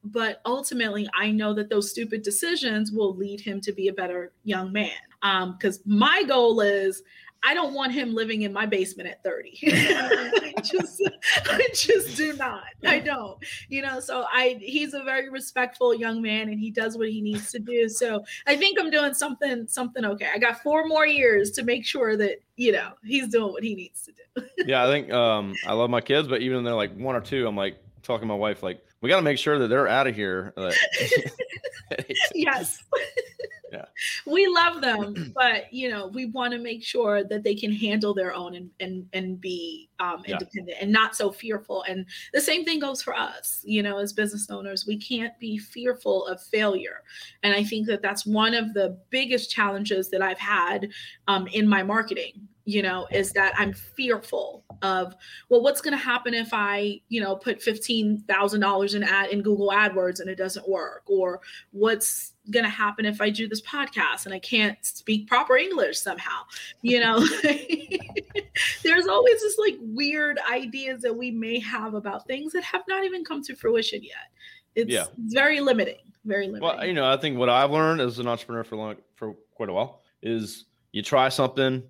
but 0.04 0.42
ultimately 0.46 1.08
i 1.18 1.32
know 1.32 1.54
that 1.54 1.70
those 1.70 1.90
stupid 1.90 2.22
decisions 2.24 2.92
will 2.92 3.16
lead 3.16 3.40
him 3.40 3.62
to 3.62 3.72
be 3.72 3.88
a 3.88 3.94
better 3.94 4.32
young 4.44 4.72
man 4.72 4.92
Um, 5.22 5.54
because 5.54 5.80
my 5.86 6.24
goal 6.24 6.60
is 6.60 7.04
I 7.44 7.54
don't 7.54 7.74
want 7.74 7.92
him 7.92 8.14
living 8.14 8.44
in 8.44 8.54
my 8.54 8.66
basement 8.66 9.10
at 9.10 9.22
30. 9.24 9.60
I 9.68 10.54
just 10.64 11.02
I 11.46 11.68
just 11.74 12.16
do 12.16 12.34
not. 12.34 12.64
I 12.86 13.00
don't. 13.00 13.38
You 13.70 13.82
know, 13.82 14.00
so 14.00 14.26
I 14.32 14.58
he's 14.62 14.94
a 14.94 15.04
very 15.04 15.30
respectful 15.30 15.94
young 15.94 16.22
man 16.22 16.50
and 16.50 16.60
he 16.60 16.72
does 16.72 16.98
what 16.98 17.10
he 17.10 17.22
needs 17.22 17.52
to 17.52 17.60
do. 17.60 17.90
So 17.90 18.24
I 18.48 18.56
think 18.56 18.80
I'm 18.80 18.90
doing 18.90 19.14
something 19.14 19.68
something 19.68 20.06
okay. 20.06 20.28
I 20.34 20.38
got 20.38 20.62
four 20.62 20.88
more 20.88 21.06
years 21.06 21.52
to 21.52 21.64
make 21.64 21.86
sure 21.86 22.16
that, 22.18 22.38
you 22.56 22.72
know, 22.72 22.92
he's 23.04 23.28
doing 23.28 23.52
what 23.52 23.64
he 23.64 23.76
needs 23.76 24.04
to 24.04 24.12
do. 24.12 24.48
yeah, 24.66 24.84
I 24.84 24.88
think 24.88 25.12
um 25.12 25.54
I 25.68 25.74
love 25.74 25.90
my 25.90 26.02
kids, 26.02 26.28
but 26.28 26.42
even 26.42 26.58
when 26.58 26.64
they're 26.64 26.74
like 26.74 26.96
one 26.96 27.16
or 27.16 27.22
two, 27.22 27.48
I'm 27.48 27.58
like 27.58 27.78
talking 28.04 28.28
to 28.28 28.34
my 28.34 28.36
wife 28.36 28.64
like 28.64 28.84
we 29.04 29.10
got 29.10 29.18
to 29.18 29.22
make 29.22 29.38
sure 29.38 29.60
that 29.60 29.68
they're 29.68 29.88
out 29.88 30.08
of 30.08 30.16
here. 30.16 30.54
yes 32.34 32.82
yeah. 33.74 33.86
we 34.26 34.48
love 34.48 34.82
them, 34.82 35.34
but 35.36 35.72
you 35.74 35.90
know, 35.90 36.08
we 36.08 36.28
want 36.28 36.54
to 36.54 36.60
make 36.60 36.84
sure 36.84 37.24
that 37.24 37.44
they 37.44 37.54
can 37.54 37.72
handle 37.72 38.14
their 38.14 38.34
own 38.34 38.56
and 38.56 38.70
and 38.80 39.06
and 39.12 39.42
be 39.42 39.90
um, 40.00 40.24
independent 40.26 40.70
yeah. 40.70 40.78
and 40.82 40.92
not 40.92 41.16
so 41.18 41.32
fearful. 41.32 41.84
And 41.88 42.06
the 42.34 42.40
same 42.40 42.64
thing 42.64 42.80
goes 42.80 43.02
for 43.02 43.14
us. 43.14 43.62
You 43.66 43.84
know, 43.84 43.98
as 43.98 44.14
business 44.14 44.50
owners, 44.50 44.86
we 44.88 44.98
can't 44.98 45.38
be 45.38 45.58
fearful 45.58 46.26
of 46.28 46.42
failure. 46.42 47.04
And 47.44 47.54
I 47.54 47.64
think 47.64 47.88
that 47.88 48.02
that's 48.02 48.26
one 48.26 48.54
of 48.54 48.74
the 48.74 48.98
biggest 49.10 49.52
challenges 49.52 50.10
that 50.12 50.22
I've 50.22 50.40
had 50.40 50.90
um, 51.28 51.48
in 51.48 51.68
my 51.68 51.84
marketing 51.84 52.48
you 52.66 52.82
know 52.82 53.06
is 53.12 53.32
that 53.34 53.54
i'm 53.58 53.74
fearful 53.74 54.64
of 54.82 55.16
well 55.50 55.62
what's 55.62 55.82
going 55.82 55.92
to 55.92 55.98
happen 55.98 56.34
if 56.34 56.50
i 56.54 57.00
you 57.10 57.20
know 57.22 57.36
put 57.36 57.60
$15000 57.60 58.93
in 58.94 59.04
ad 59.04 59.30
in 59.30 59.42
google 59.42 59.70
adwords 59.70 60.20
and 60.20 60.30
it 60.30 60.36
doesn't 60.36 60.68
work 60.68 61.04
or 61.06 61.42
what's 61.72 62.34
going 62.52 62.64
to 62.64 62.70
happen 62.70 63.06
if 63.06 63.22
i 63.22 63.30
do 63.30 63.48
this 63.48 63.62
podcast 63.62 64.26
and 64.26 64.34
i 64.34 64.40
can't 64.40 64.78
speak 64.82 65.28
proper 65.28 65.58
english 65.58 66.00
somehow 66.00 66.42
you 66.82 67.00
know 67.00 67.20
there's 68.84 69.08
always 69.08 69.42
this 69.42 69.58
like 69.58 69.78
weird 69.80 70.40
ideas 70.52 71.02
that 71.02 71.16
we 71.16 71.32
may 71.32 71.60
have 71.60 71.94
about 71.94 72.26
things 72.28 72.54
that 72.54 72.64
have 72.64 72.84
not 72.88 73.04
even 73.04 73.24
come 73.24 73.42
to 73.42 73.56
fruition 73.56 74.04
yet 74.04 74.32
it's, 74.76 74.90
yeah. 74.90 75.06
very 75.18 75.60
limiting 75.60 76.00
very 76.26 76.48
limiting 76.48 76.64
well 76.64 76.86
you 76.86 76.94
know 76.94 77.12
i 77.12 77.18
think 77.18 77.38
what 77.38 77.50
i've 77.50 77.72
learned 77.72 78.02
as 78.02 78.20
an 78.20 78.28
entrepreneur 78.28 78.64
for 78.64 78.76
long 78.76 78.96
for 79.16 79.34
quite 79.56 79.70
a 79.70 79.74
while 79.74 80.02
is 80.22 80.66
you 80.92 81.02
try 81.02 81.30
something 81.30 81.84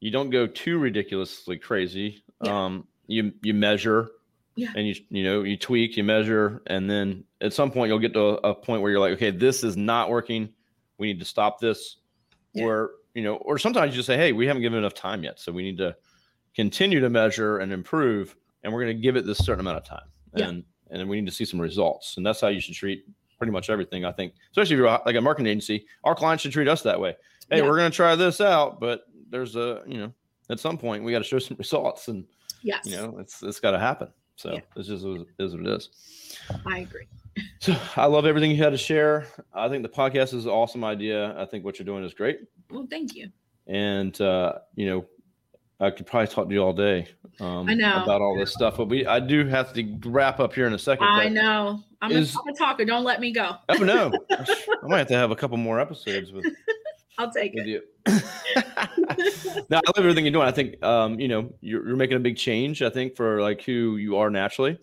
you 0.00 0.10
don't 0.10 0.30
go 0.30 0.46
too 0.46 0.78
ridiculously 0.78 1.58
crazy. 1.58 2.22
Yeah. 2.42 2.64
Um, 2.64 2.86
you 3.06 3.32
you 3.42 3.54
measure, 3.54 4.10
yeah. 4.56 4.72
and 4.74 4.86
you 4.86 4.94
you 5.10 5.22
know 5.22 5.42
you 5.42 5.56
tweak, 5.56 5.96
you 5.96 6.04
measure, 6.04 6.62
and 6.66 6.90
then 6.90 7.24
at 7.40 7.52
some 7.52 7.70
point 7.70 7.88
you'll 7.88 7.98
get 7.98 8.12
to 8.14 8.20
a, 8.20 8.50
a 8.50 8.54
point 8.54 8.82
where 8.82 8.90
you're 8.90 9.00
like, 9.00 9.12
okay, 9.12 9.30
this 9.30 9.62
is 9.62 9.76
not 9.76 10.10
working. 10.10 10.48
We 10.98 11.08
need 11.08 11.20
to 11.20 11.24
stop 11.24 11.60
this, 11.60 11.96
yeah. 12.52 12.64
or 12.64 12.90
you 13.14 13.22
know, 13.22 13.36
or 13.36 13.58
sometimes 13.58 13.92
you 13.92 13.96
just 13.96 14.06
say, 14.06 14.16
hey, 14.16 14.32
we 14.32 14.46
haven't 14.46 14.62
given 14.62 14.78
enough 14.78 14.94
time 14.94 15.22
yet, 15.22 15.38
so 15.38 15.52
we 15.52 15.62
need 15.62 15.78
to 15.78 15.94
continue 16.54 17.00
to 17.00 17.10
measure 17.10 17.58
and 17.58 17.72
improve, 17.72 18.34
and 18.62 18.72
we're 18.72 18.82
going 18.82 18.96
to 18.96 19.02
give 19.02 19.16
it 19.16 19.26
this 19.26 19.38
certain 19.38 19.60
amount 19.60 19.78
of 19.78 19.84
time, 19.84 20.08
yeah. 20.34 20.48
and 20.48 20.64
and 20.90 21.00
then 21.00 21.08
we 21.08 21.20
need 21.20 21.26
to 21.26 21.34
see 21.34 21.44
some 21.44 21.60
results, 21.60 22.16
and 22.16 22.26
that's 22.26 22.40
how 22.40 22.48
you 22.48 22.60
should 22.60 22.74
treat 22.74 23.04
pretty 23.38 23.52
much 23.52 23.68
everything. 23.70 24.04
I 24.04 24.12
think, 24.12 24.34
especially 24.50 24.74
if 24.74 24.78
you're 24.78 25.00
like 25.04 25.16
a 25.16 25.20
marketing 25.20 25.48
agency, 25.48 25.86
our 26.04 26.14
clients 26.14 26.42
should 26.42 26.52
treat 26.52 26.68
us 26.68 26.82
that 26.82 27.00
way. 27.00 27.16
Hey, 27.50 27.58
yeah. 27.58 27.62
we're 27.64 27.76
going 27.76 27.90
to 27.90 27.94
try 27.94 28.16
this 28.16 28.40
out, 28.40 28.80
but 28.80 29.02
there's 29.30 29.56
a 29.56 29.82
you 29.86 29.98
know 29.98 30.12
at 30.50 30.60
some 30.60 30.78
point 30.78 31.04
we 31.04 31.12
got 31.12 31.18
to 31.18 31.24
show 31.24 31.38
some 31.38 31.56
results 31.58 32.08
and 32.08 32.24
yes 32.62 32.80
you 32.84 32.96
know 32.96 33.18
it's 33.18 33.42
it's 33.42 33.60
got 33.60 33.72
to 33.72 33.78
happen 33.78 34.08
so 34.36 34.52
yeah. 34.52 34.60
it's 34.76 34.88
just 34.88 35.04
it 35.04 35.26
is 35.38 35.54
what 35.54 35.66
it 35.66 35.68
is 35.68 35.88
i 36.66 36.78
agree 36.78 37.06
so 37.58 37.76
i 37.96 38.06
love 38.06 38.26
everything 38.26 38.50
you 38.50 38.56
had 38.56 38.70
to 38.70 38.78
share 38.78 39.26
i 39.54 39.68
think 39.68 39.82
the 39.82 39.88
podcast 39.88 40.32
is 40.34 40.46
an 40.46 40.50
awesome 40.50 40.84
idea 40.84 41.38
i 41.38 41.44
think 41.44 41.64
what 41.64 41.78
you're 41.78 41.86
doing 41.86 42.04
is 42.04 42.14
great 42.14 42.40
well 42.70 42.86
thank 42.88 43.14
you 43.14 43.28
and 43.66 44.20
uh 44.20 44.54
you 44.74 44.86
know 44.86 45.06
I 45.78 45.90
could 45.90 46.06
probably 46.06 46.28
talk 46.28 46.48
to 46.48 46.54
you 46.54 46.62
all 46.62 46.72
day. 46.72 47.06
Um, 47.38 47.68
I 47.68 47.74
know 47.74 48.02
about 48.02 48.22
all 48.22 48.38
this 48.38 48.52
stuff, 48.52 48.78
but 48.78 48.88
we 48.88 49.04
I 49.06 49.20
do 49.20 49.46
have 49.46 49.74
to 49.74 49.98
wrap 50.06 50.40
up 50.40 50.54
here 50.54 50.66
in 50.66 50.72
a 50.72 50.78
second. 50.78 51.06
I 51.06 51.28
know. 51.28 51.82
I'm, 52.00 52.12
is, 52.12 52.34
a, 52.34 52.52
talker. 52.52 52.84
Don't 52.84 53.04
let 53.04 53.20
me 53.20 53.30
go. 53.30 53.56
Oh 53.68 53.74
no, 53.74 54.10
I 54.30 54.46
might 54.84 54.98
have 54.98 55.08
to 55.08 55.14
have 55.14 55.30
a 55.30 55.36
couple 55.36 55.58
more 55.58 55.78
episodes 55.78 56.32
with. 56.32 56.46
I'll 57.18 57.30
take 57.30 57.52
it. 57.54 57.66
You. 57.66 57.82
now, 59.70 59.78
I 59.78 59.82
love 59.86 59.98
everything 59.98 60.24
you're 60.24 60.32
doing. 60.32 60.46
I 60.46 60.52
think, 60.52 60.82
um, 60.82 61.18
you 61.20 61.28
know, 61.28 61.52
you're, 61.60 61.86
you're, 61.86 61.96
making 61.96 62.16
a 62.16 62.20
big 62.20 62.36
change. 62.36 62.82
I 62.82 62.90
think 62.90 63.16
for 63.16 63.40
like 63.40 63.62
who 63.62 63.96
you 63.96 64.16
are 64.16 64.30
naturally. 64.30 64.78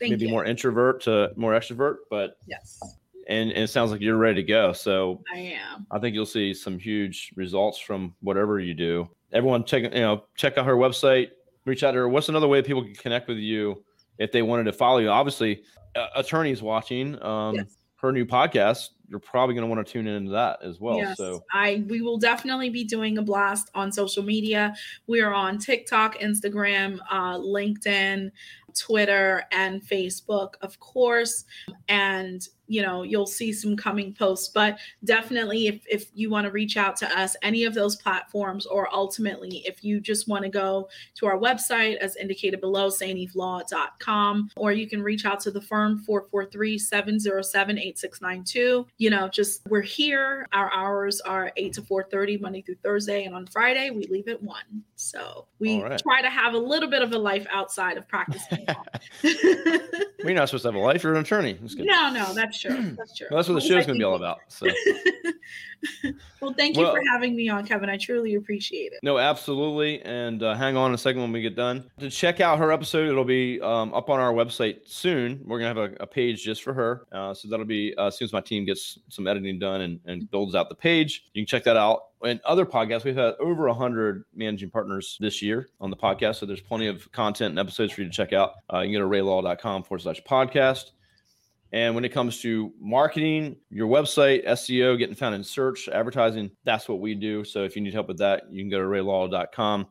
Thank 0.00 0.10
Maybe 0.10 0.26
you. 0.26 0.30
more 0.30 0.44
introvert 0.44 1.02
to 1.02 1.32
more 1.36 1.52
extrovert, 1.52 1.96
but 2.10 2.38
yes. 2.46 2.80
And, 3.28 3.50
and 3.52 3.64
it 3.64 3.68
sounds 3.68 3.90
like 3.90 4.00
you're 4.00 4.16
ready 4.16 4.42
to 4.42 4.42
go. 4.42 4.72
So 4.72 5.22
I 5.32 5.38
am. 5.38 5.86
I 5.90 5.98
think 5.98 6.14
you'll 6.14 6.26
see 6.26 6.52
some 6.52 6.78
huge 6.78 7.32
results 7.36 7.78
from 7.78 8.14
whatever 8.20 8.60
you 8.60 8.74
do. 8.74 9.08
Everyone, 9.32 9.64
check 9.64 9.82
you 9.82 9.90
know 9.90 10.24
check 10.36 10.58
out 10.58 10.66
her 10.66 10.76
website. 10.76 11.30
Reach 11.64 11.82
out 11.82 11.92
to 11.92 11.98
her. 11.98 12.08
What's 12.08 12.28
another 12.28 12.48
way 12.48 12.60
people 12.60 12.84
can 12.84 12.94
connect 12.94 13.28
with 13.28 13.38
you 13.38 13.82
if 14.18 14.30
they 14.30 14.42
wanted 14.42 14.64
to 14.64 14.72
follow 14.72 14.98
you? 14.98 15.08
Obviously, 15.08 15.62
uh, 15.96 16.08
attorneys 16.16 16.62
watching. 16.62 17.20
Um, 17.22 17.54
yes 17.54 17.76
her 18.04 18.12
new 18.12 18.26
podcast, 18.26 18.90
you're 19.08 19.20
probably 19.20 19.54
going 19.54 19.68
to 19.68 19.74
want 19.74 19.86
to 19.86 19.92
tune 19.92 20.06
into 20.06 20.30
that 20.32 20.60
as 20.62 20.80
well. 20.80 20.96
Yes, 20.96 21.16
so 21.16 21.42
I 21.52 21.84
we 21.88 22.00
will 22.00 22.18
definitely 22.18 22.70
be 22.70 22.84
doing 22.84 23.18
a 23.18 23.22
blast 23.22 23.70
on 23.74 23.92
social 23.92 24.22
media. 24.22 24.74
We 25.06 25.20
are 25.20 25.32
on 25.32 25.58
TikTok, 25.58 26.18
Instagram, 26.18 26.98
uh, 27.10 27.38
LinkedIn, 27.38 28.30
Twitter, 28.74 29.44
and 29.52 29.82
Facebook, 29.82 30.54
of 30.62 30.78
course. 30.80 31.44
And 31.88 32.46
you 32.74 32.82
know 32.82 33.02
you'll 33.02 33.26
see 33.26 33.52
some 33.52 33.76
coming 33.76 34.12
posts 34.12 34.48
but 34.48 34.76
definitely 35.04 35.68
if 35.68 35.84
if 35.88 36.06
you 36.12 36.28
want 36.28 36.44
to 36.44 36.50
reach 36.50 36.76
out 36.76 36.96
to 36.96 37.06
us 37.18 37.36
any 37.42 37.62
of 37.64 37.72
those 37.72 37.94
platforms 37.94 38.66
or 38.66 38.92
ultimately 38.92 39.62
if 39.64 39.84
you 39.84 40.00
just 40.00 40.26
want 40.26 40.42
to 40.42 40.48
go 40.48 40.88
to 41.14 41.26
our 41.26 41.38
website 41.38 41.94
as 41.98 42.16
indicated 42.16 42.60
below 42.60 42.88
saintyveslaw.com 42.88 44.50
or 44.56 44.72
you 44.72 44.88
can 44.88 45.00
reach 45.02 45.24
out 45.24 45.38
to 45.38 45.52
the 45.52 45.60
firm 45.60 46.04
443-707-8692 46.08 48.86
you 48.98 49.10
know 49.10 49.28
just 49.28 49.60
we're 49.68 49.80
here. 49.80 50.48
Our 50.52 50.72
hours 50.72 51.20
are 51.20 51.52
8 51.56 51.72
to 51.74 51.82
4.30 51.82 52.40
monday 52.40 52.62
through 52.62 52.78
thursday 52.82 53.24
and 53.24 53.34
on 53.34 53.46
friday 53.46 53.90
we 53.90 54.06
leave 54.06 54.28
at 54.28 54.42
1 54.42 54.56
so 55.04 55.46
we 55.58 55.82
right. 55.82 56.00
try 56.00 56.22
to 56.22 56.30
have 56.30 56.54
a 56.54 56.58
little 56.58 56.88
bit 56.88 57.02
of 57.02 57.12
a 57.12 57.18
life 57.18 57.46
outside 57.50 57.96
of 57.96 58.08
practicing 58.08 58.66
we're 60.24 60.34
not 60.34 60.48
supposed 60.48 60.62
to 60.62 60.68
have 60.68 60.74
a 60.74 60.78
life 60.78 61.02
you're 61.02 61.14
an 61.14 61.20
attorney 61.20 61.58
no 61.76 62.10
no 62.10 62.32
that's 62.32 62.54
that's 62.54 62.60
true. 62.60 62.90
That's 62.96 63.16
true. 63.16 63.26
Well, 63.30 63.38
that's 63.38 63.48
what 63.48 63.54
the 63.54 63.60
show's 63.60 63.86
going 63.86 63.98
to 63.98 64.02
be 64.02 64.04
all 64.04 64.16
about. 64.16 64.40
So. 64.48 64.66
well, 66.40 66.52
thank 66.52 66.76
you 66.76 66.82
well, 66.82 66.94
for 66.94 67.02
having 67.10 67.34
me 67.36 67.48
on, 67.48 67.66
Kevin. 67.66 67.88
I 67.88 67.96
truly 67.96 68.34
appreciate 68.34 68.92
it. 68.92 69.00
No, 69.02 69.18
absolutely. 69.18 70.02
And 70.02 70.42
uh, 70.42 70.54
hang 70.54 70.76
on 70.76 70.94
a 70.94 70.98
second 70.98 71.22
when 71.22 71.32
we 71.32 71.42
get 71.42 71.56
done. 71.56 71.90
To 71.98 72.10
check 72.10 72.40
out 72.40 72.58
her 72.58 72.72
episode, 72.72 73.08
it'll 73.08 73.24
be 73.24 73.60
um, 73.60 73.92
up 73.94 74.10
on 74.10 74.20
our 74.20 74.32
website 74.32 74.86
soon. 74.86 75.40
We're 75.44 75.58
going 75.58 75.74
to 75.74 75.80
have 75.80 75.92
a, 75.92 76.02
a, 76.02 76.06
page 76.06 76.42
just 76.42 76.62
for 76.62 76.72
her. 76.74 77.06
Uh, 77.12 77.34
so 77.34 77.48
that'll 77.48 77.66
be 77.66 77.94
uh, 77.96 78.06
as 78.06 78.18
soon 78.18 78.26
as 78.26 78.32
my 78.32 78.40
team 78.40 78.64
gets 78.64 78.98
some 79.08 79.26
editing 79.26 79.58
done 79.58 79.82
and, 79.82 80.00
and 80.06 80.30
builds 80.30 80.54
out 80.54 80.68
the 80.68 80.74
page. 80.74 81.24
You 81.32 81.42
can 81.42 81.46
check 81.46 81.64
that 81.64 81.76
out 81.76 82.04
and 82.24 82.40
other 82.44 82.64
podcasts. 82.64 83.04
We've 83.04 83.16
had 83.16 83.34
over 83.40 83.66
100 83.66 84.24
managing 84.34 84.70
partners 84.70 85.16
this 85.20 85.42
year 85.42 85.68
on 85.80 85.90
the 85.90 85.96
podcast. 85.96 86.36
So 86.36 86.46
there's 86.46 86.60
plenty 86.60 86.86
of 86.86 87.10
content 87.12 87.50
and 87.50 87.58
episodes 87.58 87.92
for 87.92 88.02
you 88.02 88.08
to 88.08 88.12
check 88.12 88.32
out. 88.32 88.52
Uh, 88.72 88.80
you 88.80 88.96
can 88.96 89.02
go 89.02 89.10
to 89.10 89.22
arraylaw.com 89.22 89.84
forward 89.84 90.02
slash 90.02 90.22
podcast. 90.28 90.92
And 91.74 91.96
when 91.96 92.04
it 92.04 92.10
comes 92.10 92.40
to 92.42 92.72
marketing, 92.80 93.56
your 93.68 93.88
website, 93.88 94.46
SEO, 94.46 94.96
getting 94.96 95.16
found 95.16 95.34
in 95.34 95.42
search, 95.42 95.88
advertising, 95.88 96.52
that's 96.62 96.88
what 96.88 97.00
we 97.00 97.16
do. 97.16 97.42
So 97.42 97.64
if 97.64 97.74
you 97.74 97.82
need 97.82 97.92
help 97.92 98.06
with 98.06 98.18
that, 98.18 98.44
you 98.48 98.62
can 98.62 98.70
go 98.70 98.78
to 98.78 98.84
arraylaw.com. 98.84 99.86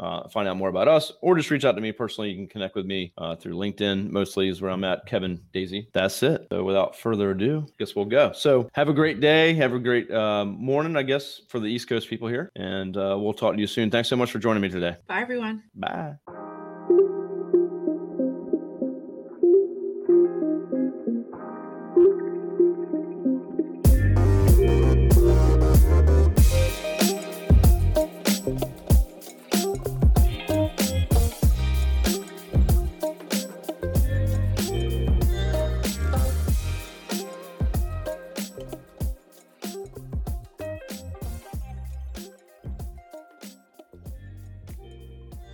uh, 0.00 0.28
find 0.30 0.48
out 0.48 0.56
more 0.56 0.70
about 0.70 0.88
us, 0.88 1.12
or 1.22 1.36
just 1.36 1.50
reach 1.50 1.64
out 1.64 1.76
to 1.76 1.80
me 1.80 1.92
personally. 1.92 2.30
You 2.30 2.36
can 2.36 2.48
connect 2.48 2.74
with 2.74 2.84
me 2.86 3.12
uh, 3.16 3.36
through 3.36 3.54
LinkedIn, 3.54 4.10
mostly 4.10 4.48
is 4.48 4.60
where 4.60 4.72
I'm 4.72 4.82
at, 4.82 5.06
Kevin 5.06 5.40
Daisy. 5.52 5.88
That's 5.92 6.20
it. 6.24 6.48
So 6.50 6.64
without 6.64 6.96
further 6.96 7.30
ado, 7.30 7.64
I 7.68 7.72
guess 7.78 7.94
we'll 7.94 8.06
go. 8.06 8.32
So 8.32 8.68
have 8.72 8.88
a 8.88 8.94
great 8.94 9.20
day. 9.20 9.54
Have 9.54 9.72
a 9.74 9.78
great 9.78 10.10
um, 10.10 10.56
morning, 10.58 10.96
I 10.96 11.02
guess, 11.02 11.42
for 11.48 11.60
the 11.60 11.66
East 11.66 11.88
Coast 11.88 12.08
people 12.08 12.26
here. 12.26 12.50
And 12.56 12.96
uh, 12.96 13.16
we'll 13.20 13.34
talk 13.34 13.54
to 13.54 13.60
you 13.60 13.68
soon. 13.68 13.90
Thanks 13.90 14.08
so 14.08 14.16
much 14.16 14.32
for 14.32 14.40
joining 14.40 14.62
me 14.62 14.68
today. 14.68 14.96
Bye, 15.06 15.20
everyone. 15.20 15.62
Bye. 15.76 16.14